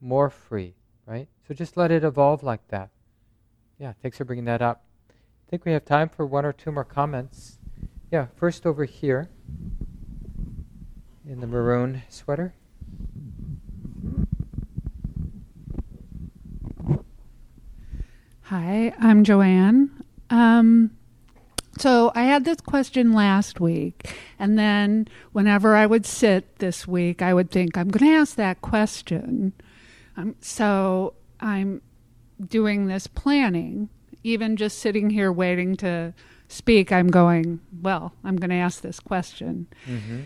more 0.00 0.30
free, 0.30 0.74
right? 1.06 1.28
So 1.46 1.54
just 1.54 1.76
let 1.76 1.92
it 1.92 2.04
evolve 2.04 2.42
like 2.42 2.66
that. 2.68 2.90
Yeah, 3.78 3.92
thanks 4.02 4.18
for 4.18 4.24
bringing 4.24 4.46
that 4.46 4.62
up. 4.62 4.82
I 5.10 5.50
think 5.50 5.64
we 5.64 5.72
have 5.72 5.84
time 5.84 6.08
for 6.08 6.26
one 6.26 6.44
or 6.44 6.52
two 6.52 6.72
more 6.72 6.84
comments. 6.84 7.58
Yeah, 8.10 8.26
first 8.34 8.66
over 8.66 8.84
here 8.86 9.28
in 11.24 11.38
the 11.40 11.46
maroon 11.46 12.02
sweater. 12.08 12.54
Hi, 18.42 18.92
I'm 18.98 19.22
Joanne. 19.22 20.02
Um, 20.28 20.90
so 21.78 22.10
I 22.16 22.24
had 22.24 22.44
this 22.44 22.60
question 22.60 23.12
last 23.12 23.60
week, 23.60 24.12
and 24.40 24.58
then 24.58 25.06
whenever 25.30 25.76
I 25.76 25.86
would 25.86 26.04
sit 26.04 26.56
this 26.58 26.88
week, 26.88 27.22
I 27.22 27.32
would 27.32 27.52
think, 27.52 27.78
I'm 27.78 27.90
going 27.90 28.10
to 28.10 28.18
ask 28.18 28.34
that 28.34 28.60
question. 28.60 29.52
Um, 30.16 30.34
so 30.40 31.14
I'm 31.38 31.80
doing 32.44 32.86
this 32.86 33.06
planning, 33.06 33.88
even 34.24 34.56
just 34.56 34.80
sitting 34.80 35.10
here 35.10 35.30
waiting 35.30 35.76
to 35.76 36.12
speak, 36.50 36.92
I'm 36.92 37.08
going, 37.08 37.60
well, 37.80 38.12
I'm 38.24 38.36
going 38.36 38.50
to 38.50 38.56
ask 38.56 38.82
this 38.82 39.00
question. 39.00 39.66
Mm-hmm. 39.86 40.20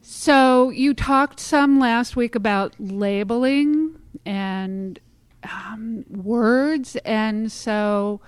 So 0.00 0.70
you 0.70 0.94
talked 0.94 1.40
some 1.40 1.80
last 1.80 2.14
week 2.14 2.34
about 2.34 2.74
labeling 2.78 3.98
and 4.24 4.98
um, 5.42 6.04
words, 6.08 6.96
and 7.04 7.50
so 7.50 8.20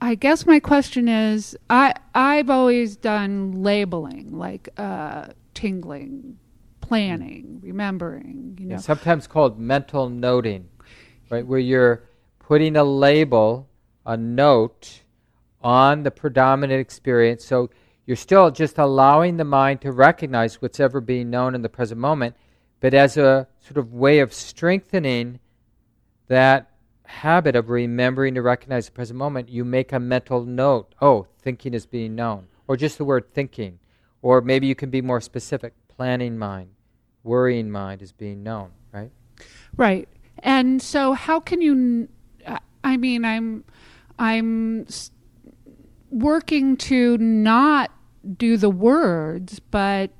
I 0.00 0.14
guess 0.14 0.46
my 0.46 0.60
question 0.60 1.08
is, 1.08 1.56
I 1.70 1.94
I've 2.14 2.50
always 2.50 2.96
done 2.96 3.62
labeling, 3.62 4.36
like 4.36 4.68
uh, 4.78 5.28
tingling, 5.54 6.38
planning, 6.80 7.60
remembering. 7.62 8.56
You 8.58 8.66
know, 8.66 8.76
sometimes 8.78 9.26
called 9.26 9.58
mental 9.58 10.08
noting, 10.08 10.68
right, 11.30 11.46
where 11.46 11.58
you're 11.58 12.04
putting 12.38 12.76
a 12.76 12.84
label, 12.84 13.68
a 14.04 14.16
note 14.16 15.03
on 15.64 16.02
the 16.02 16.10
predominant 16.10 16.78
experience. 16.78 17.44
So 17.44 17.70
you're 18.06 18.16
still 18.16 18.50
just 18.50 18.78
allowing 18.78 19.38
the 19.38 19.44
mind 19.44 19.80
to 19.80 19.90
recognize 19.90 20.60
what's 20.60 20.78
ever 20.78 21.00
being 21.00 21.30
known 21.30 21.54
in 21.54 21.62
the 21.62 21.70
present 21.70 21.98
moment, 21.98 22.36
but 22.80 22.92
as 22.92 23.16
a 23.16 23.48
sort 23.60 23.78
of 23.78 23.94
way 23.94 24.18
of 24.18 24.34
strengthening 24.34 25.40
that 26.28 26.70
habit 27.06 27.56
of 27.56 27.70
remembering 27.70 28.34
to 28.34 28.42
recognize 28.42 28.86
the 28.86 28.92
present 28.92 29.18
moment, 29.18 29.48
you 29.48 29.64
make 29.64 29.92
a 29.92 29.98
mental 29.98 30.44
note. 30.44 30.94
Oh, 31.00 31.26
thinking 31.40 31.72
is 31.72 31.86
being 31.86 32.14
known. 32.14 32.46
Or 32.68 32.76
just 32.76 32.98
the 32.98 33.04
word 33.04 33.32
thinking. 33.32 33.78
Or 34.20 34.40
maybe 34.40 34.66
you 34.66 34.74
can 34.74 34.90
be 34.90 35.02
more 35.02 35.20
specific 35.20 35.72
planning 35.88 36.38
mind, 36.38 36.70
worrying 37.22 37.70
mind 37.70 38.02
is 38.02 38.12
being 38.12 38.42
known, 38.42 38.70
right? 38.92 39.10
Right. 39.76 40.08
And 40.38 40.80
so, 40.80 41.12
how 41.12 41.40
can 41.40 41.60
you? 41.62 42.08
I 42.82 42.96
mean, 42.96 43.24
I'm 43.24 43.64
I'm 44.18 44.86
working 46.14 46.76
to 46.76 47.18
not 47.18 47.90
do 48.36 48.56
the 48.56 48.70
words, 48.70 49.60
but 49.60 50.10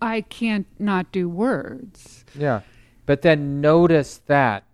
I 0.00 0.22
can't 0.22 0.66
not 0.78 1.12
do 1.12 1.28
words. 1.28 2.24
Yeah. 2.34 2.60
But 3.06 3.22
then 3.22 3.60
notice 3.60 4.18
that. 4.26 4.64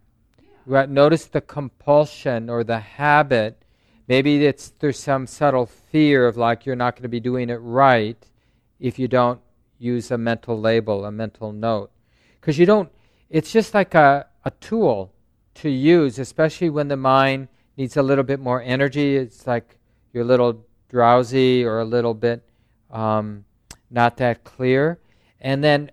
Notice 0.67 1.27
the 1.27 1.41
compulsion 1.41 2.49
or 2.49 2.63
the 2.63 2.79
habit. 2.79 3.65
Maybe 4.07 4.47
it's 4.47 4.73
there's 4.79 4.99
some 4.99 5.27
subtle 5.27 5.67
fear 5.67 6.27
of 6.27 6.37
like 6.37 6.65
you're 6.65 6.77
not 6.77 6.95
going 6.95 7.03
to 7.03 7.09
be 7.09 7.21
doing 7.21 7.51
it 7.51 7.57
right 7.57 8.25
if 8.79 8.99
you 8.99 9.09
don't 9.09 9.41
use 9.79 10.11
a 10.11 10.19
mental 10.19 10.61
label, 10.61 11.05
a 11.05 11.11
mental 11.11 11.53
note. 11.53 11.91
Because 12.41 12.59
you 12.59 12.67
don't, 12.67 12.91
it's 13.29 13.53
just 13.53 13.75
like 13.75 13.95
a, 13.95 14.27
a 14.45 14.51
tool 14.53 15.13
to 15.55 15.69
use, 15.69 16.19
especially 16.19 16.71
when 16.71 16.89
the 16.89 16.97
mind 16.97 17.49
needs 17.77 17.97
a 17.97 18.03
little 18.03 18.25
bit 18.25 18.41
more 18.41 18.63
energy. 18.63 19.17
It's 19.17 19.47
like 19.47 19.77
you're 20.13 20.25
a 20.25 20.27
little 20.27 20.65
drowsy 20.89 21.65
or 21.65 21.81
a 21.81 21.85
little 21.85 22.15
bit 22.15 22.43
um, 22.91 23.45
not 23.91 24.17
that 24.19 24.45
clear. 24.45 24.99
And 25.41 25.63
then 25.63 25.91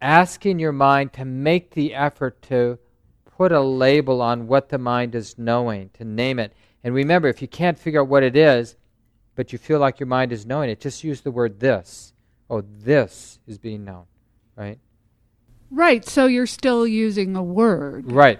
asking 0.00 0.58
your 0.58 0.72
mind 0.72 1.12
to 1.14 1.24
make 1.24 1.70
the 1.70 1.94
effort 1.94 2.42
to 2.42 2.78
put 3.24 3.52
a 3.52 3.60
label 3.60 4.22
on 4.22 4.46
what 4.46 4.68
the 4.68 4.78
mind 4.78 5.14
is 5.14 5.38
knowing, 5.38 5.90
to 5.94 6.04
name 6.04 6.38
it. 6.38 6.52
And 6.84 6.94
remember, 6.94 7.28
if 7.28 7.42
you 7.42 7.48
can't 7.48 7.78
figure 7.78 8.00
out 8.00 8.08
what 8.08 8.22
it 8.22 8.36
is, 8.36 8.76
but 9.34 9.52
you 9.52 9.58
feel 9.58 9.78
like 9.78 10.00
your 10.00 10.06
mind 10.06 10.32
is 10.32 10.46
knowing 10.46 10.70
it, 10.70 10.80
just 10.80 11.04
use 11.04 11.20
the 11.20 11.30
word 11.30 11.60
this. 11.60 12.12
Oh, 12.48 12.62
this 12.62 13.38
is 13.46 13.58
being 13.58 13.84
known, 13.84 14.04
right? 14.54 14.78
Right, 15.70 16.04
so 16.04 16.26
you're 16.26 16.46
still 16.46 16.86
using 16.86 17.34
a 17.34 17.42
word. 17.42 18.10
Right. 18.10 18.38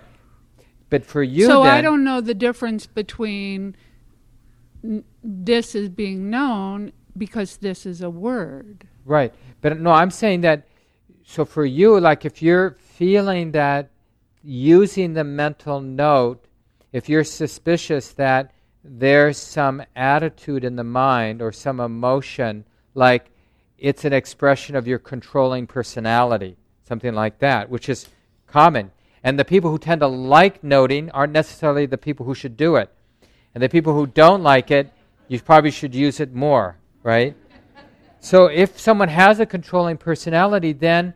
But 0.88 1.05
for 1.05 1.23
you, 1.23 1.47
so 1.47 1.64
then, 1.64 1.75
I 1.75 1.81
don't 1.83 2.05
know 2.05 2.21
the 2.21 2.35
difference 2.35 2.87
between 2.87 3.77
this 5.22 5.75
is 5.75 5.88
being 5.88 6.31
known 6.31 6.92
because 7.16 7.57
this 7.59 7.87
is 7.87 8.03
a 8.03 8.11
word. 8.11 8.87
Right. 9.05 9.33
But 9.61 9.79
no, 9.81 9.90
I'm 9.90 10.11
saying 10.11 10.42
that 10.42 10.66
so 11.25 11.44
for 11.44 11.64
you, 11.64 11.99
like 11.99 12.25
if 12.25 12.40
you're 12.40 12.77
feeling 12.79 13.53
that 13.53 13.90
using 14.42 15.12
the 15.12 15.25
mental 15.25 15.81
note, 15.81 16.44
if 16.92 17.09
you're 17.09 17.25
suspicious 17.25 18.12
that 18.12 18.53
there's 18.85 19.37
some 19.37 19.83
attitude 19.96 20.64
in 20.64 20.77
the 20.77 20.85
mind 20.85 21.42
or 21.42 21.51
some 21.51 21.81
emotion, 21.81 22.64
like 22.94 23.31
it's 23.77 24.05
an 24.05 24.12
expression 24.12 24.77
of 24.77 24.87
your 24.87 25.01
controlling 25.01 25.66
personality, 25.66 26.57
something 26.87 27.12
like 27.12 27.40
that, 27.40 27.68
which 27.68 27.88
is 27.88 28.09
common. 28.46 28.92
And 29.25 29.38
the 29.38 29.44
people 29.44 29.70
who 29.70 29.79
tend 29.79 30.01
to 30.03 30.07
like 30.07 30.62
noting 30.62 31.11
aren't 31.11 31.33
necessarily 31.33 31.87
the 31.87 31.99
people 31.99 32.25
who 32.25 32.35
should 32.35 32.57
do 32.57 32.77
it. 32.77 32.92
And 33.57 33.62
the 33.62 33.71
people 33.71 33.95
who 33.95 34.07
don't 34.07 34.42
like 34.42 34.71
it, 34.71 34.92
you 35.29 35.40
probably 35.40 35.71
should 35.71 35.95
use 35.95 36.21
it 36.21 36.35
more, 36.35 36.77
right? 37.03 37.35
So 38.21 38.49
if 38.49 38.79
someone 38.79 39.09
has 39.09 39.40
a 39.40 39.47
controlling 39.47 39.97
personality, 39.97 40.75
then 40.75 41.14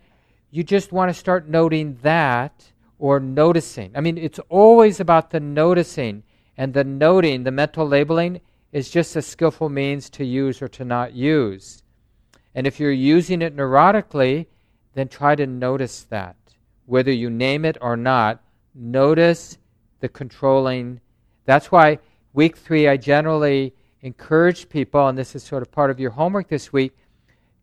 you 0.51 0.65
just 0.65 0.91
want 0.91 1.11
to 1.11 1.21
start 1.21 1.51
noting 1.51 1.99
that 2.01 2.73
or 2.99 3.21
noticing. 3.21 3.93
I 3.95 4.01
mean, 4.01 4.17
it's 4.17 4.39
always 4.49 5.01
about 5.01 5.29
the 5.29 5.39
noticing, 5.39 6.23
and 6.57 6.73
the 6.73 6.83
noting, 6.83 7.45
the 7.45 7.51
mental 7.51 7.87
labeling, 7.87 8.41
is 8.73 8.89
just 8.89 9.17
a 9.17 9.21
skillful 9.21 9.69
means 9.69 10.09
to 10.09 10.25
use 10.25 10.63
or 10.63 10.69
to 10.69 10.85
not 10.87 11.13
use. 11.13 11.83
And 12.55 12.67
if 12.67 12.81
you're 12.81 12.91
using 12.91 13.43
it 13.43 13.55
neurotically, 13.55 14.47
then 14.95 15.09
try 15.09 15.35
to 15.35 15.47
notice 15.47 16.05
that. 16.05 16.37
Whether 16.87 17.13
you 17.13 17.29
name 17.29 17.67
it 17.67 17.77
or 17.83 17.99
not, 17.99 18.43
notice 18.75 19.59
the 20.01 20.09
controlling. 20.09 21.03
That's 21.45 21.71
why 21.71 21.99
week 22.33 22.57
three, 22.57 22.89
I 22.89 22.97
generally 22.97 23.75
encourage 24.03 24.69
people, 24.69 25.07
and 25.09 25.17
this 25.17 25.35
is 25.35 25.43
sort 25.43 25.63
of 25.63 25.71
part 25.71 25.91
of 25.91 26.01
your 26.01 26.11
homework 26.11 26.49
this 26.49 26.73
week, 26.73 26.97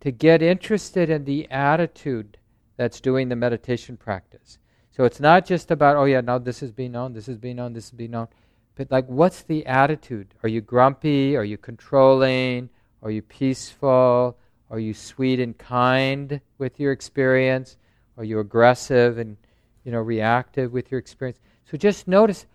to 0.02 0.12
get 0.12 0.42
interested 0.42 1.10
in 1.10 1.26
the 1.26 1.50
attitude 1.50 2.38
that's 2.76 3.02
doing 3.02 3.30
the 3.30 3.36
meditation 3.36 3.98
practice. 3.98 4.60
So 4.92 5.04
it's 5.04 5.20
not 5.20 5.46
just 5.46 5.72
about, 5.72 5.96
oh 5.96 6.06
yeah, 6.06 6.22
now 6.22 6.38
this 6.38 6.64
is 6.64 6.72
being 6.72 6.92
known, 6.92 7.14
this 7.14 7.28
is 7.28 7.38
being 7.38 7.58
known, 7.58 7.74
this 7.74 7.86
is 7.86 7.92
being 7.92 8.12
known. 8.12 8.28
But 8.76 8.92
like, 8.92 9.08
what's 9.08 9.42
the 9.42 9.66
attitude? 9.66 10.34
Are 10.44 10.50
you 10.50 10.62
grumpy? 10.62 11.36
Are 11.36 11.44
you 11.44 11.58
controlling? 11.58 12.70
Are 13.02 13.12
you 13.12 13.24
peaceful? 13.24 14.38
Are 14.70 14.80
you 14.80 14.94
sweet 14.94 15.40
and 15.40 15.58
kind 15.58 16.42
with 16.58 16.80
your 16.80 16.92
experience? 16.92 17.78
Are 18.18 18.24
you 18.24 18.40
aggressive 18.40 19.18
and 19.18 19.38
you 19.84 19.92
know 19.92 20.00
reactive 20.00 20.74
with 20.74 20.92
your 20.92 21.00
experience? 21.00 21.40
So 21.66 21.78
just 21.78 22.08
notice 22.08 22.46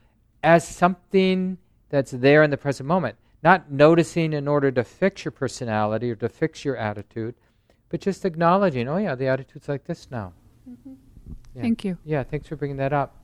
as 0.43 0.67
something 0.67 1.59
that's 1.93 2.11
there 2.11 2.43
in 2.43 2.51
the 2.51 2.57
present 2.57 2.89
moment. 2.89 3.17
Not 3.45 3.71
noticing 3.71 4.33
in 4.33 4.49
order 4.49 4.73
to 4.73 4.83
fix 4.83 5.25
your 5.25 5.33
personality 5.33 6.11
or 6.11 6.17
to 6.17 6.29
fix 6.29 6.65
your 6.65 6.77
attitude, 6.77 7.35
but 7.91 8.01
just 8.01 8.25
acknowledging, 8.25 8.89
oh, 8.89 8.97
yeah, 8.97 9.15
the 9.15 9.27
attitude's 9.27 9.69
like 9.69 9.85
this 9.85 10.09
now. 10.11 10.33
Mm-hmm. 10.69 10.95
Yeah. 11.55 11.63
Thank 11.63 11.85
you. 11.85 11.99
Yeah, 12.05 12.23
thanks 12.23 12.49
for 12.49 12.57
bringing 12.57 12.79
that 12.79 12.95
up. 12.95 13.15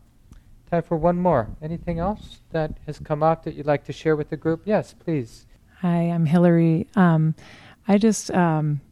Time 0.71 0.83
for 0.83 0.99
one 0.99 1.17
more. 1.17 1.49
Anything 1.63 1.99
else 1.99 2.43
that 2.51 2.77
has 2.87 2.99
come 2.99 3.23
up 3.23 3.45
that 3.45 3.55
you'd 3.55 3.67
like 3.67 3.85
to 3.85 3.93
share 3.93 4.17
with 4.17 4.29
the 4.29 4.37
group? 4.37 4.63
Yes, 4.67 4.93
please. 4.93 5.47
Hi, 5.81 6.03
I'm 6.03 6.27
Hillary. 6.27 6.89
Um, 6.95 7.35
I 7.87 7.97
just, 7.97 8.31
um, 8.33 8.83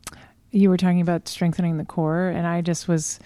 you 0.53 0.71
were 0.71 0.79
talking 0.79 1.03
about 1.03 1.29
strengthening 1.29 1.77
the 1.77 1.85
core, 1.85 2.29
and 2.29 2.47
I 2.47 2.63
just 2.63 2.89
was 2.89 3.21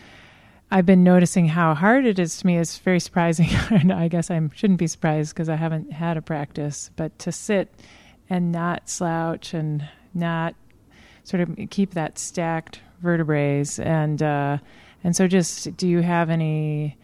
I've 0.71 0.87
been 0.87 1.03
noticing 1.03 1.49
how 1.49 1.75
hard 1.75 2.07
it 2.07 2.19
is 2.19 2.39
to 2.39 2.47
me. 2.47 2.57
It's 2.57 2.79
very 2.79 3.01
surprising. 3.01 3.49
and 3.71 3.93
I 3.93 4.09
guess 4.09 4.31
I 4.31 4.41
shouldn't 4.55 4.79
be 4.79 4.87
surprised 4.87 5.35
because 5.35 5.49
I 5.49 5.57
haven't 5.57 5.93
had 5.93 6.17
a 6.17 6.23
practice, 6.23 6.91
but 6.97 7.19
to 7.21 7.33
sit 7.33 7.75
and 8.29 8.53
not 8.53 8.89
slouch 8.89 9.53
and 9.53 9.89
not 10.15 10.55
sort 11.25 11.41
of 11.41 11.59
keep 11.71 11.95
that 11.95 12.19
stacked 12.19 12.81
vertebrae 13.03 13.65
and 13.79 14.23
uh, 14.23 14.59
and 15.03 15.17
so 15.17 15.27
just 15.27 15.77
do 15.77 15.89
you 15.89 16.01
have 16.01 16.31
any 16.31 16.97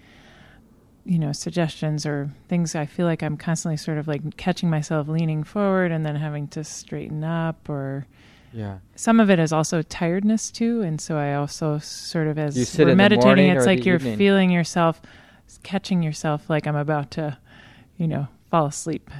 you 1.04 1.18
know 1.18 1.32
suggestions 1.32 2.04
or 2.04 2.30
things 2.48 2.74
I 2.74 2.86
feel 2.86 3.06
like 3.06 3.22
I'm 3.22 3.36
constantly 3.36 3.76
sort 3.76 3.98
of 3.98 4.08
like 4.08 4.36
catching 4.36 4.70
myself 4.70 5.08
leaning 5.08 5.44
forward 5.44 5.92
and 5.92 6.04
then 6.04 6.16
having 6.16 6.48
to 6.48 6.64
straighten 6.64 7.24
up 7.24 7.68
or 7.68 8.06
yeah. 8.52 8.78
Some 8.94 9.20
of 9.20 9.30
it 9.30 9.38
is 9.38 9.52
also 9.52 9.82
tiredness 9.82 10.50
too, 10.50 10.82
and 10.82 11.00
so 11.00 11.16
I 11.16 11.34
also 11.34 11.78
sort 11.78 12.26
of 12.26 12.38
as 12.38 12.76
we're 12.78 12.94
meditating, 12.94 13.50
it's 13.50 13.66
like 13.66 13.84
you're 13.84 13.96
evening? 13.96 14.16
feeling 14.16 14.50
yourself, 14.50 15.00
catching 15.62 16.02
yourself 16.02 16.48
like 16.48 16.66
I'm 16.66 16.76
about 16.76 17.10
to, 17.12 17.38
you 17.96 18.08
know, 18.08 18.28
fall 18.50 18.66
asleep. 18.66 19.10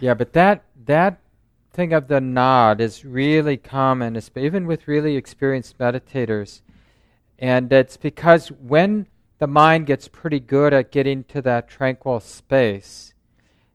Yeah, 0.00 0.14
but 0.14 0.32
that 0.34 0.64
that 0.86 1.20
thing 1.72 1.92
of 1.92 2.08
the 2.08 2.20
nod 2.20 2.80
is 2.80 3.04
really 3.04 3.56
common, 3.56 4.20
even 4.36 4.66
with 4.66 4.88
really 4.88 5.16
experienced 5.16 5.78
meditators, 5.78 6.60
and 7.38 7.72
it's 7.72 7.96
because 7.96 8.48
when 8.48 9.06
the 9.38 9.46
mind 9.46 9.86
gets 9.86 10.06
pretty 10.06 10.38
good 10.38 10.72
at 10.72 10.92
getting 10.92 11.24
to 11.24 11.42
that 11.42 11.68
tranquil 11.68 12.20
space, 12.20 13.14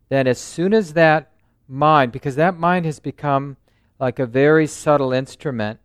then 0.09 0.27
as 0.27 0.39
soon 0.39 0.73
as 0.73 0.93
that 0.93 1.31
mind, 1.67 2.11
because 2.11 2.35
that 2.35 2.57
mind 2.57 2.85
has 2.85 2.99
become 2.99 3.57
like 3.99 4.19
a 4.19 4.25
very 4.25 4.67
subtle 4.67 5.13
instrument. 5.13 5.79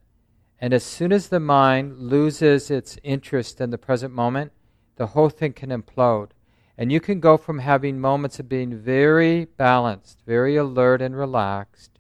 And 0.60 0.74
as 0.74 0.84
soon 0.84 1.12
as 1.12 1.28
the 1.28 1.40
mind 1.40 1.98
loses 1.98 2.70
its 2.70 2.98
interest 3.02 3.60
in 3.60 3.70
the 3.70 3.78
present 3.78 4.12
moment, 4.12 4.52
the 4.96 5.08
whole 5.08 5.30
thing 5.30 5.52
can 5.52 5.70
implode. 5.70 6.30
And 6.76 6.90
you 6.90 7.00
can 7.00 7.20
go 7.20 7.36
from 7.36 7.58
having 7.58 8.00
moments 8.00 8.38
of 8.38 8.48
being 8.48 8.76
very 8.76 9.44
balanced, 9.44 10.22
very 10.26 10.56
alert 10.56 11.02
and 11.02 11.16
relaxed, 11.16 11.98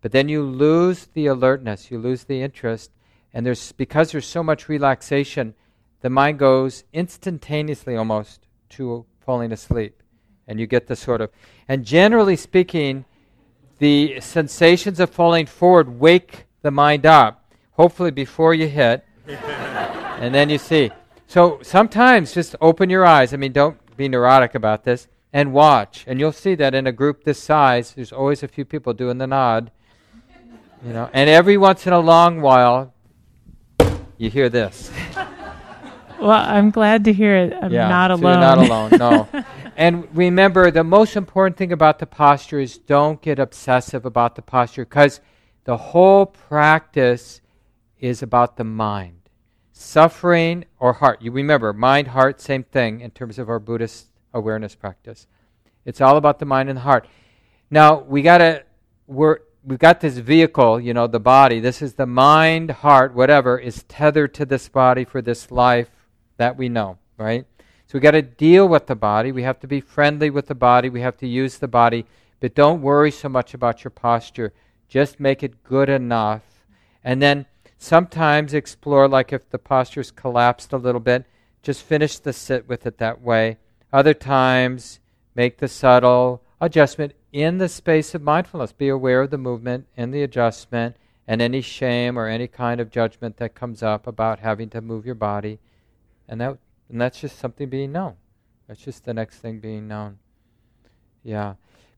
but 0.00 0.12
then 0.12 0.28
you 0.28 0.42
lose 0.42 1.06
the 1.06 1.26
alertness, 1.26 1.90
you 1.90 1.98
lose 1.98 2.24
the 2.24 2.42
interest, 2.42 2.90
and 3.32 3.46
there's 3.46 3.72
because 3.72 4.12
there's 4.12 4.26
so 4.26 4.42
much 4.42 4.68
relaxation, 4.68 5.54
the 6.00 6.10
mind 6.10 6.38
goes 6.38 6.84
instantaneously 6.92 7.96
almost 7.96 8.46
to 8.70 9.06
falling 9.20 9.52
asleep. 9.52 10.02
And 10.48 10.58
you 10.58 10.66
get 10.66 10.88
the 10.88 10.96
sort 10.96 11.20
of 11.20 11.30
and 11.68 11.84
generally 11.84 12.36
speaking, 12.36 13.04
the 13.82 14.20
sensations 14.20 15.00
of 15.00 15.10
falling 15.10 15.44
forward 15.44 15.98
wake 15.98 16.44
the 16.62 16.70
mind 16.70 17.04
up, 17.04 17.44
hopefully 17.72 18.12
before 18.12 18.54
you 18.54 18.68
hit, 18.68 19.04
and 19.26 20.32
then 20.32 20.48
you 20.48 20.56
see. 20.56 20.92
So 21.26 21.58
sometimes 21.62 22.32
just 22.32 22.54
open 22.60 22.90
your 22.90 23.04
eyes. 23.04 23.34
I 23.34 23.38
mean, 23.38 23.50
don't 23.50 23.76
be 23.96 24.06
neurotic 24.06 24.54
about 24.54 24.84
this, 24.84 25.08
and 25.32 25.52
watch. 25.52 26.04
And 26.06 26.20
you'll 26.20 26.30
see 26.30 26.54
that 26.54 26.76
in 26.76 26.86
a 26.86 26.92
group 26.92 27.24
this 27.24 27.42
size, 27.42 27.94
there's 27.94 28.12
always 28.12 28.44
a 28.44 28.48
few 28.48 28.64
people 28.64 28.92
doing 28.92 29.18
the 29.18 29.26
nod. 29.26 29.72
You 30.86 30.92
know, 30.92 31.10
and 31.12 31.28
every 31.28 31.56
once 31.56 31.84
in 31.84 31.92
a 31.92 31.98
long 31.98 32.40
while, 32.40 32.94
you 34.16 34.30
hear 34.30 34.48
this. 34.48 34.92
Well, 36.22 36.30
I'm 36.30 36.70
glad 36.70 37.06
to 37.06 37.12
hear 37.12 37.34
it. 37.34 37.52
I'm 37.52 37.72
yeah, 37.72 37.88
not 37.88 38.16
so 38.16 38.22
alone. 38.22 38.32
you're 38.32 38.40
not 38.40 38.58
alone. 38.58 39.28
No. 39.32 39.44
and 39.76 40.08
remember, 40.16 40.70
the 40.70 40.84
most 40.84 41.16
important 41.16 41.56
thing 41.56 41.72
about 41.72 41.98
the 41.98 42.06
posture 42.06 42.60
is 42.60 42.78
don't 42.78 43.20
get 43.20 43.38
obsessive 43.38 44.04
about 44.04 44.36
the 44.36 44.42
posture 44.42 44.84
because 44.84 45.20
the 45.64 45.76
whole 45.76 46.26
practice 46.26 47.40
is 47.98 48.22
about 48.22 48.56
the 48.56 48.64
mind. 48.64 49.18
suffering 49.82 50.64
or 50.78 50.92
heart. 50.94 51.20
You 51.20 51.32
remember, 51.32 51.72
mind, 51.72 52.08
heart, 52.08 52.40
same 52.40 52.62
thing 52.62 53.00
in 53.00 53.10
terms 53.10 53.38
of 53.38 53.48
our 53.48 53.58
Buddhist 53.58 54.06
awareness 54.32 54.74
practice. 54.74 55.26
It's 55.84 56.00
all 56.00 56.16
about 56.16 56.38
the 56.38 56.44
mind 56.44 56.68
and 56.68 56.76
the 56.76 56.82
heart. 56.82 57.06
Now 57.70 58.00
we 58.00 58.22
gotta 58.22 58.64
we're 59.06 59.38
we've 59.64 59.78
got 59.78 60.00
this 60.00 60.18
vehicle, 60.18 60.80
you 60.80 60.94
know, 60.94 61.06
the 61.06 61.20
body. 61.20 61.60
This 61.60 61.82
is 61.82 61.94
the 61.94 62.06
mind, 62.06 62.70
heart, 62.70 63.14
whatever 63.14 63.58
is 63.58 63.82
tethered 63.84 64.34
to 64.34 64.44
this 64.44 64.68
body 64.68 65.04
for 65.04 65.20
this 65.20 65.50
life 65.50 65.90
that 66.36 66.56
we 66.56 66.68
know, 66.68 66.98
right? 67.16 67.46
So 67.92 67.96
we've 67.96 68.04
got 68.04 68.12
to 68.12 68.22
deal 68.22 68.66
with 68.66 68.86
the 68.86 68.96
body. 68.96 69.32
We 69.32 69.42
have 69.42 69.60
to 69.60 69.66
be 69.66 69.82
friendly 69.82 70.30
with 70.30 70.46
the 70.46 70.54
body. 70.54 70.88
We 70.88 71.02
have 71.02 71.18
to 71.18 71.26
use 71.26 71.58
the 71.58 71.68
body, 71.68 72.06
but 72.40 72.54
don't 72.54 72.80
worry 72.80 73.10
so 73.10 73.28
much 73.28 73.52
about 73.52 73.84
your 73.84 73.90
posture. 73.90 74.54
Just 74.88 75.20
make 75.20 75.42
it 75.42 75.62
good 75.62 75.90
enough. 75.90 76.40
And 77.04 77.20
then 77.20 77.44
sometimes 77.76 78.54
explore 78.54 79.08
like 79.08 79.30
if 79.30 79.50
the 79.50 79.58
posture's 79.58 80.10
collapsed 80.10 80.72
a 80.72 80.78
little 80.78 81.02
bit, 81.02 81.26
just 81.62 81.82
finish 81.82 82.18
the 82.18 82.32
sit 82.32 82.66
with 82.66 82.86
it 82.86 82.96
that 82.96 83.20
way. 83.20 83.58
Other 83.92 84.14
times 84.14 84.98
make 85.34 85.58
the 85.58 85.68
subtle 85.68 86.42
adjustment 86.62 87.12
in 87.30 87.58
the 87.58 87.68
space 87.68 88.14
of 88.14 88.22
mindfulness. 88.22 88.72
Be 88.72 88.88
aware 88.88 89.20
of 89.20 89.30
the 89.30 89.36
movement 89.36 89.86
and 89.98 90.14
the 90.14 90.22
adjustment 90.22 90.96
and 91.28 91.42
any 91.42 91.60
shame 91.60 92.18
or 92.18 92.26
any 92.26 92.48
kind 92.48 92.80
of 92.80 92.90
judgment 92.90 93.36
that 93.36 93.54
comes 93.54 93.82
up 93.82 94.06
about 94.06 94.38
having 94.38 94.70
to 94.70 94.80
move 94.80 95.04
your 95.04 95.14
body. 95.14 95.58
And 96.26 96.40
that 96.40 96.56
and 96.92 97.00
that's 97.00 97.18
just 97.18 97.38
something 97.38 97.70
being 97.70 97.90
known. 97.90 98.16
That's 98.68 98.80
just 98.80 99.06
the 99.06 99.14
next 99.14 99.38
thing 99.38 99.60
being 99.60 99.88
known. 99.88 100.18
Yeah. 101.24 101.54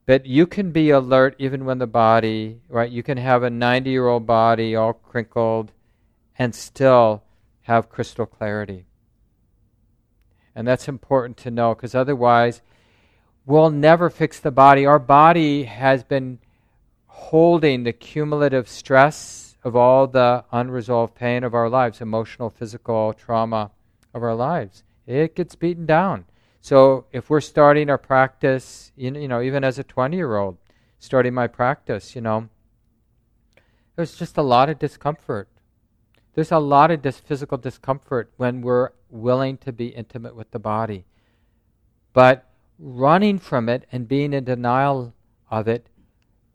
But 0.06 0.24
you 0.24 0.46
can 0.46 0.70
be 0.70 0.90
alert 0.90 1.34
even 1.38 1.64
when 1.64 1.78
the 1.78 1.86
body, 1.88 2.60
right? 2.68 2.90
You 2.90 3.02
can 3.02 3.18
have 3.18 3.42
a 3.42 3.50
90 3.50 3.90
year 3.90 4.06
old 4.06 4.24
body 4.24 4.76
all 4.76 4.92
crinkled 4.92 5.72
and 6.38 6.54
still 6.54 7.24
have 7.62 7.90
crystal 7.90 8.24
clarity. 8.24 8.86
And 10.54 10.66
that's 10.68 10.86
important 10.86 11.38
to 11.38 11.50
know 11.50 11.74
because 11.74 11.96
otherwise, 11.96 12.62
we'll 13.44 13.70
never 13.70 14.08
fix 14.08 14.38
the 14.38 14.52
body. 14.52 14.86
Our 14.86 15.00
body 15.00 15.64
has 15.64 16.04
been 16.04 16.38
holding 17.08 17.82
the 17.82 17.92
cumulative 17.92 18.68
stress 18.68 19.56
of 19.64 19.74
all 19.74 20.06
the 20.06 20.44
unresolved 20.52 21.16
pain 21.16 21.42
of 21.42 21.52
our 21.52 21.68
lives, 21.68 22.00
emotional, 22.00 22.48
physical 22.48 23.12
trauma 23.12 23.72
of 24.14 24.22
our 24.22 24.34
lives. 24.34 24.84
It 25.06 25.34
gets 25.34 25.54
beaten 25.54 25.86
down. 25.86 26.24
So 26.60 27.04
if 27.12 27.28
we're 27.28 27.42
starting 27.42 27.90
our 27.90 27.98
practice, 27.98 28.92
you 28.96 29.10
know, 29.10 29.42
even 29.42 29.64
as 29.64 29.78
a 29.78 29.84
20 29.84 30.16
year 30.16 30.36
old, 30.36 30.56
starting 30.98 31.34
my 31.34 31.46
practice, 31.46 32.14
you 32.14 32.22
know, 32.22 32.48
there's 33.96 34.16
just 34.16 34.38
a 34.38 34.42
lot 34.42 34.70
of 34.70 34.78
discomfort. 34.78 35.48
There's 36.34 36.50
a 36.50 36.58
lot 36.58 36.90
of 36.90 37.02
dis- 37.02 37.20
physical 37.20 37.58
discomfort 37.58 38.32
when 38.36 38.62
we're 38.62 38.90
willing 39.10 39.58
to 39.58 39.72
be 39.72 39.88
intimate 39.88 40.34
with 40.34 40.50
the 40.50 40.58
body. 40.58 41.04
But 42.12 42.48
running 42.78 43.38
from 43.38 43.68
it 43.68 43.86
and 43.92 44.08
being 44.08 44.32
in 44.32 44.44
denial 44.44 45.14
of 45.50 45.68
it 45.68 45.88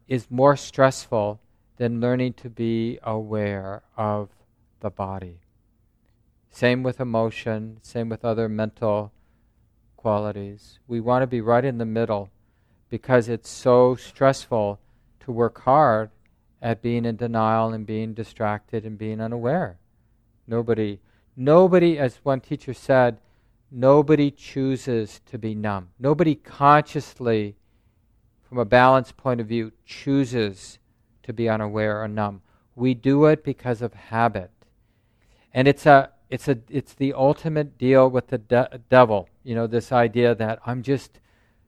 is 0.07 0.31
more 0.31 0.57
stressful 0.57 1.39
than 1.77 2.01
learning 2.01 2.33
to 2.33 2.49
be 2.49 2.99
aware 3.03 3.83
of 3.95 4.29
the 4.81 4.89
body. 4.89 5.39
Same 6.51 6.83
with 6.83 6.99
emotion, 6.99 7.77
same 7.81 8.09
with 8.09 8.25
other 8.25 8.49
mental 8.49 9.11
qualities. 9.95 10.79
We 10.87 10.99
want 10.99 11.23
to 11.23 11.27
be 11.27 11.41
right 11.41 11.63
in 11.63 11.77
the 11.77 11.85
middle 11.85 12.29
because 12.89 13.29
it's 13.29 13.49
so 13.49 13.95
stressful 13.95 14.79
to 15.21 15.31
work 15.31 15.61
hard 15.61 16.09
at 16.61 16.81
being 16.81 17.05
in 17.05 17.15
denial 17.15 17.73
and 17.73 17.85
being 17.85 18.13
distracted 18.13 18.85
and 18.85 18.97
being 18.97 19.21
unaware. 19.21 19.77
Nobody, 20.47 20.99
nobody, 21.35 21.97
as 21.97 22.19
one 22.23 22.41
teacher 22.41 22.73
said, 22.73 23.17
nobody 23.71 24.31
chooses 24.31 25.21
to 25.27 25.37
be 25.37 25.53
numb. 25.53 25.89
Nobody 25.99 26.35
consciously, 26.35 27.55
from 28.47 28.57
a 28.57 28.65
balanced 28.65 29.15
point 29.15 29.39
of 29.39 29.47
view, 29.47 29.71
chooses 29.85 30.79
to 31.23 31.31
be 31.31 31.47
unaware 31.47 32.01
or 32.01 32.07
numb. 32.07 32.41
We 32.75 32.93
do 32.93 33.25
it 33.25 33.43
because 33.43 33.81
of 33.81 33.93
habit. 33.93 34.51
And 35.53 35.67
it's 35.67 35.85
a 35.85 36.11
it's 36.29 36.47
a 36.47 36.59
it's 36.69 36.93
the 36.93 37.13
ultimate 37.13 37.77
deal 37.77 38.09
with 38.09 38.27
the 38.27 38.37
de- 38.37 38.79
devil. 38.89 39.27
You 39.43 39.55
know, 39.55 39.67
this 39.67 39.91
idea 39.91 40.35
that 40.35 40.59
I'm 40.65 40.83
just, 40.83 41.19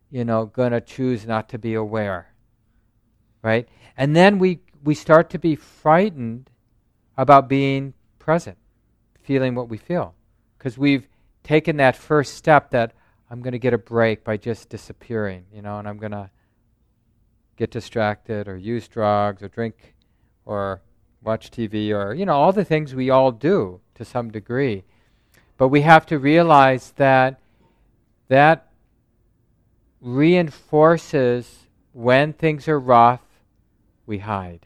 you 0.09 0.24
know, 0.24 0.45
going 0.45 0.72
to 0.72 0.82
choose 0.82 1.26
not 1.26 1.49
to 1.49 1.57
be 1.57 1.74
aware. 1.74 2.34
Right? 3.41 3.68
And 3.97 4.16
then 4.16 4.38
we 4.38 4.59
we 4.84 4.93
start 4.93 5.30
to 5.32 5.39
be 5.39 5.55
frightened 5.55 6.49
about 7.18 7.49
being 7.49 7.93
present, 8.20 8.57
feeling 9.22 9.55
what 9.55 9.70
we 9.70 9.78
feel. 9.78 10.16
Because 10.57 10.78
we've 10.78 11.07
taken 11.43 11.78
that 11.78 11.95
first 11.95 12.36
step 12.36 12.70
that 12.72 12.93
I'm 13.30 13.41
going 13.41 13.53
to 13.53 13.59
get 13.59 13.74
a 13.74 13.78
break 13.78 14.24
by 14.24 14.38
just 14.38 14.70
disappearing, 14.70 15.45
you 15.51 15.62
know, 15.62 15.80
and 15.80 15.88
I'm 15.88 15.97
going 15.97 16.12
to 16.12 16.30
get 17.57 17.72
distracted 17.72 18.47
or 18.47 18.57
use 18.57 18.88
drugs 18.88 19.41
or 19.41 19.47
drink 19.47 19.95
or 20.45 20.82
watch 21.24 21.51
TV 21.51 21.91
or, 21.91 22.13
you 22.13 22.26
know, 22.26 22.34
all 22.34 22.51
the 22.51 22.65
things 22.65 22.95
we 22.95 23.09
all 23.09 23.32
do 23.32 23.80
to 23.95 24.05
some 24.05 24.32
degree. 24.32 24.84
But 25.57 25.67
we 25.67 25.82
have 25.82 26.05
to 26.07 26.17
realize 26.17 26.93
that 26.97 27.39
that 28.28 28.67
reinforces 29.99 31.67
when 31.93 32.34
things 32.34 32.67
are 32.67 32.80
rough, 32.80 33.22
we 34.05 34.19
hide 34.19 34.65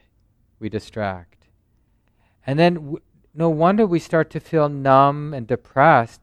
we 0.60 0.70
distract. 0.70 1.48
And 2.48 2.58
then 2.58 2.74
w- 2.76 3.02
no 3.34 3.50
wonder 3.50 3.86
we 3.86 4.00
start 4.00 4.30
to 4.32 4.40
feel 4.40 4.70
numb 4.70 5.34
and 5.34 5.46
depressed 5.46 6.22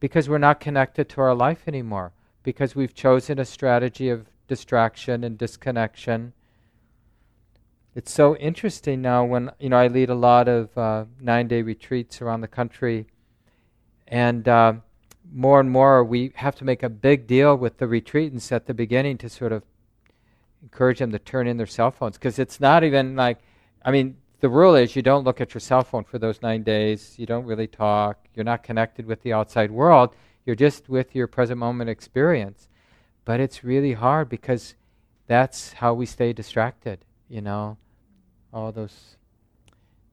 because 0.00 0.28
we're 0.28 0.38
not 0.38 0.60
connected 0.60 1.08
to 1.10 1.20
our 1.20 1.34
life 1.34 1.66
anymore, 1.66 2.12
because 2.42 2.74
we've 2.74 2.94
chosen 2.94 3.38
a 3.38 3.44
strategy 3.44 4.08
of 4.08 4.26
distraction 4.48 5.24
and 5.24 5.38
disconnection. 5.38 6.32
It's 7.94 8.10
so 8.10 8.36
interesting 8.36 9.02
now 9.02 9.24
when 9.24 9.50
you 9.58 9.68
know 9.68 9.76
I 9.76 9.88
lead 9.88 10.08
a 10.08 10.14
lot 10.14 10.48
of 10.48 10.76
uh, 10.78 11.04
nine-day 11.20 11.62
retreats 11.62 12.22
around 12.22 12.40
the 12.40 12.48
country, 12.48 13.06
and 14.08 14.48
uh, 14.48 14.74
more 15.32 15.60
and 15.60 15.70
more 15.70 16.02
we 16.02 16.32
have 16.36 16.56
to 16.56 16.64
make 16.64 16.82
a 16.82 16.88
big 16.88 17.26
deal 17.26 17.54
with 17.56 17.78
the 17.78 17.86
retreatants 17.86 18.50
at 18.50 18.66
the 18.66 18.74
beginning 18.74 19.18
to 19.18 19.28
sort 19.28 19.52
of 19.52 19.62
encourage 20.62 21.00
them 21.00 21.12
to 21.12 21.18
turn 21.18 21.46
in 21.46 21.56
their 21.56 21.66
cell 21.66 21.90
phones 21.90 22.16
because 22.16 22.38
it's 22.38 22.60
not 22.60 22.82
even 22.84 23.16
like 23.16 23.38
I 23.84 23.90
mean, 23.90 24.16
the 24.40 24.48
rule 24.48 24.74
is 24.74 24.96
you 24.96 25.02
don't 25.02 25.24
look 25.24 25.40
at 25.40 25.54
your 25.54 25.60
cell 25.60 25.82
phone 25.82 26.04
for 26.04 26.18
those 26.18 26.42
nine 26.42 26.62
days. 26.62 27.14
You 27.18 27.26
don't 27.26 27.44
really 27.44 27.66
talk. 27.66 28.18
You're 28.34 28.44
not 28.44 28.62
connected 28.62 29.06
with 29.06 29.22
the 29.22 29.32
outside 29.32 29.70
world. 29.70 30.14
You're 30.46 30.56
just 30.56 30.88
with 30.88 31.14
your 31.14 31.26
present 31.26 31.58
moment 31.58 31.90
experience. 31.90 32.68
But 33.24 33.40
it's 33.40 33.62
really 33.62 33.92
hard 33.92 34.28
because 34.28 34.74
that's 35.26 35.74
how 35.74 35.94
we 35.94 36.06
stay 36.06 36.32
distracted, 36.32 37.04
you 37.32 37.40
know, 37.40 37.78
all 38.52 38.70
those 38.72 39.16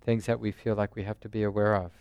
things 0.06 0.26
that 0.26 0.40
we 0.40 0.54
feel 0.54 0.74
like 0.74 0.96
we 0.96 1.04
have 1.04 1.20
to 1.20 1.28
be 1.28 1.44
aware 1.44 1.76
of. 1.76 1.92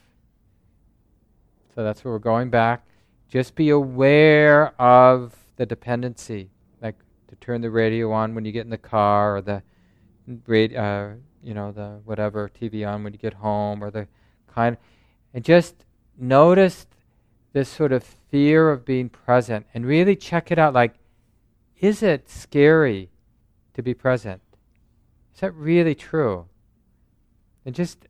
So 1.74 1.82
that's 1.82 2.04
where 2.04 2.14
we're 2.14 2.20
going 2.20 2.50
back. 2.50 2.86
Just 3.28 3.56
be 3.56 3.70
aware 3.70 4.80
of 4.80 5.34
the 5.56 5.66
dependency, 5.66 6.50
like 6.80 6.94
to 7.26 7.34
turn 7.36 7.62
the 7.62 7.70
radio 7.70 8.12
on 8.12 8.32
when 8.32 8.44
you 8.44 8.52
get 8.52 8.60
in 8.60 8.70
the 8.70 8.78
car 8.78 9.36
or 9.36 9.42
the 9.42 9.62
uh, 10.76 11.14
you 11.42 11.52
know, 11.52 11.72
the 11.72 11.98
whatever 12.04 12.48
TV 12.48 12.88
on 12.88 13.02
when 13.02 13.12
you 13.12 13.18
get 13.18 13.34
home 13.34 13.82
or 13.82 13.90
the 13.90 14.06
kind, 14.46 14.76
and 15.34 15.42
just 15.42 15.84
notice 16.16 16.86
this 17.52 17.68
sort 17.68 17.90
of 17.90 18.04
fear 18.04 18.70
of 18.70 18.84
being 18.84 19.08
present 19.08 19.66
and 19.74 19.84
really 19.84 20.14
check 20.14 20.52
it 20.52 20.60
out. 20.60 20.74
Like, 20.74 20.94
is 21.80 22.04
it 22.04 22.30
scary 22.30 23.10
to 23.74 23.82
be 23.82 23.94
present? 23.94 24.42
Is 25.38 25.42
that 25.42 25.54
really 25.54 25.94
true? 25.94 26.46
And 27.64 27.72
just 27.72 28.08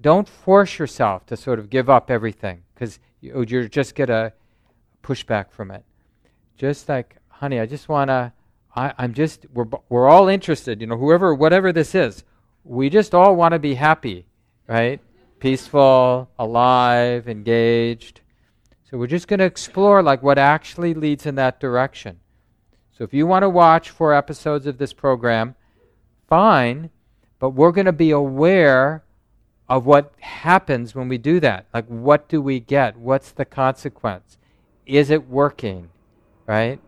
don't 0.00 0.28
force 0.28 0.78
yourself 0.78 1.26
to 1.26 1.36
sort 1.36 1.58
of 1.58 1.70
give 1.70 1.90
up 1.90 2.08
everything 2.08 2.62
because 2.72 3.00
you, 3.20 3.32
oh, 3.34 3.40
you 3.40 3.68
just 3.68 3.96
get 3.96 4.08
a 4.08 4.32
pushback 5.02 5.50
from 5.50 5.72
it. 5.72 5.82
Just 6.56 6.88
like, 6.88 7.16
honey, 7.26 7.58
I 7.58 7.66
just 7.66 7.88
want 7.88 8.10
to, 8.10 8.32
I'm 8.76 9.12
just, 9.12 9.44
we're, 9.52 9.64
we're 9.88 10.08
all 10.08 10.28
interested, 10.28 10.80
you 10.80 10.86
know, 10.86 10.96
whoever, 10.96 11.34
whatever 11.34 11.72
this 11.72 11.96
is, 11.96 12.22
we 12.62 12.90
just 12.90 13.12
all 13.12 13.34
want 13.34 13.54
to 13.54 13.58
be 13.58 13.74
happy, 13.74 14.26
right? 14.68 15.00
Peaceful, 15.40 16.30
alive, 16.38 17.28
engaged. 17.28 18.20
So 18.88 18.98
we're 18.98 19.08
just 19.08 19.26
going 19.26 19.40
to 19.40 19.46
explore 19.46 20.00
like 20.00 20.22
what 20.22 20.38
actually 20.38 20.94
leads 20.94 21.26
in 21.26 21.34
that 21.34 21.58
direction. 21.58 22.20
So 22.92 23.02
if 23.02 23.12
you 23.12 23.26
want 23.26 23.42
to 23.42 23.48
watch 23.48 23.90
four 23.90 24.14
episodes 24.14 24.68
of 24.68 24.78
this 24.78 24.92
program, 24.92 25.56
fine, 26.28 26.90
but 27.38 27.50
we're 27.50 27.72
going 27.72 27.86
to 27.86 27.92
be 27.92 28.10
aware 28.10 29.02
of 29.68 29.86
what 29.86 30.12
happens 30.20 30.94
when 30.94 31.08
we 31.08 31.18
do 31.18 31.40
that. 31.40 31.66
Like 31.74 31.86
what 31.86 32.28
do 32.28 32.40
we 32.40 32.60
get? 32.60 32.96
What's 32.96 33.30
the 33.30 33.44
consequence? 33.44 34.38
Is 34.86 35.10
it 35.10 35.28
working? 35.28 35.90
Right? 36.46 36.80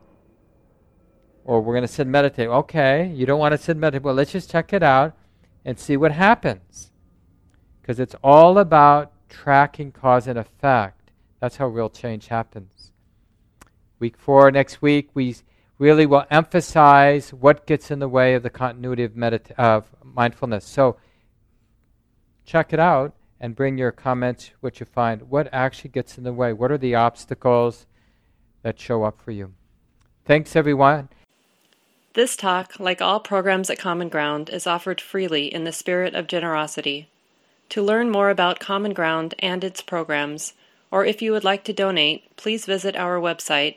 Or 1.45 1.61
we're 1.61 1.75
going 1.75 1.83
to 1.83 1.89
sit 1.89 2.03
and 2.03 2.13
meditate. 2.13 2.49
Okay, 2.49 3.13
you 3.15 3.27
don't 3.27 3.39
want 3.39 3.53
to 3.53 3.59
sit 3.59 3.73
and 3.73 3.81
meditate. 3.81 4.03
Well, 4.03 4.15
let's 4.15 4.33
just 4.33 4.51
check 4.51 4.73
it 4.73 4.83
out 4.83 5.15
and 5.65 5.79
see 5.79 5.97
what 5.97 6.13
happens. 6.13 6.91
Because 7.81 7.99
it's 7.99 8.15
all 8.23 8.59
about 8.59 9.13
tracking 9.29 9.93
cause 9.93 10.27
and 10.27 10.39
effect. 10.39 11.11
That's 11.41 11.57
how 11.57 11.67
real 11.67 11.91
change 11.91 12.29
happens. 12.29 12.93
Week 13.99 14.17
four, 14.17 14.51
next 14.51 14.81
week, 14.81 15.11
we 15.15 15.37
really 15.81 16.05
will 16.05 16.27
emphasize 16.31 17.33
what 17.33 17.67
gets 17.67 17.91
in 17.91 17.99
the 17.99 18.09
way 18.09 18.35
of 18.35 18.43
the 18.43 18.51
continuity 18.51 19.03
of, 19.03 19.13
medita- 19.13 19.53
of 19.53 19.87
mindfulness. 20.05 20.67
So 20.67 20.99
check 22.45 22.75
it 22.75 22.79
out 22.79 23.15
and 23.41 23.57
bring 23.57 23.79
your 23.79 23.91
comments, 23.91 24.51
what 24.61 24.79
you 24.79 24.85
find. 24.85 25.23
What 25.31 25.49
actually 25.53 25.91
gets 25.91 26.19
in 26.19 26.25
the 26.25 26.35
way? 26.35 26.53
What 26.53 26.71
are 26.71 26.77
the 26.77 26.95
obstacles 26.95 27.87
that 28.63 28.79
show 28.79 29.05
up 29.05 29.23
for 29.23 29.31
you? 29.31 29.55
Thanks, 30.27 30.55
everyone. 30.55 31.09
This 32.13 32.37
talk, 32.37 32.79
like 32.79 33.01
all 33.01 33.21
programs 33.21 33.71
at 33.71 33.79
Common 33.79 34.11
Ground, 34.11 34.51
is 34.51 34.67
offered 34.67 35.01
freely 35.01 35.47
in 35.47 35.65
the 35.65 35.73
spirit 35.73 36.15
of 36.15 36.27
generosity. 36.27 37.09
To 37.71 37.83
learn 37.83 38.11
more 38.11 38.29
about 38.29 38.61
Common 38.61 38.93
Ground 38.93 39.35
and 39.39 39.65
its 39.65 39.81
programs, 39.81 40.53
or 40.91 41.07
if 41.07 41.23
you 41.23 41.33
would 41.33 41.45
like 41.45 41.65
to 41.65 41.73
donate, 41.73 42.37
please 42.37 42.67
visit 42.67 42.97
our 42.97 43.19
website 43.19 43.77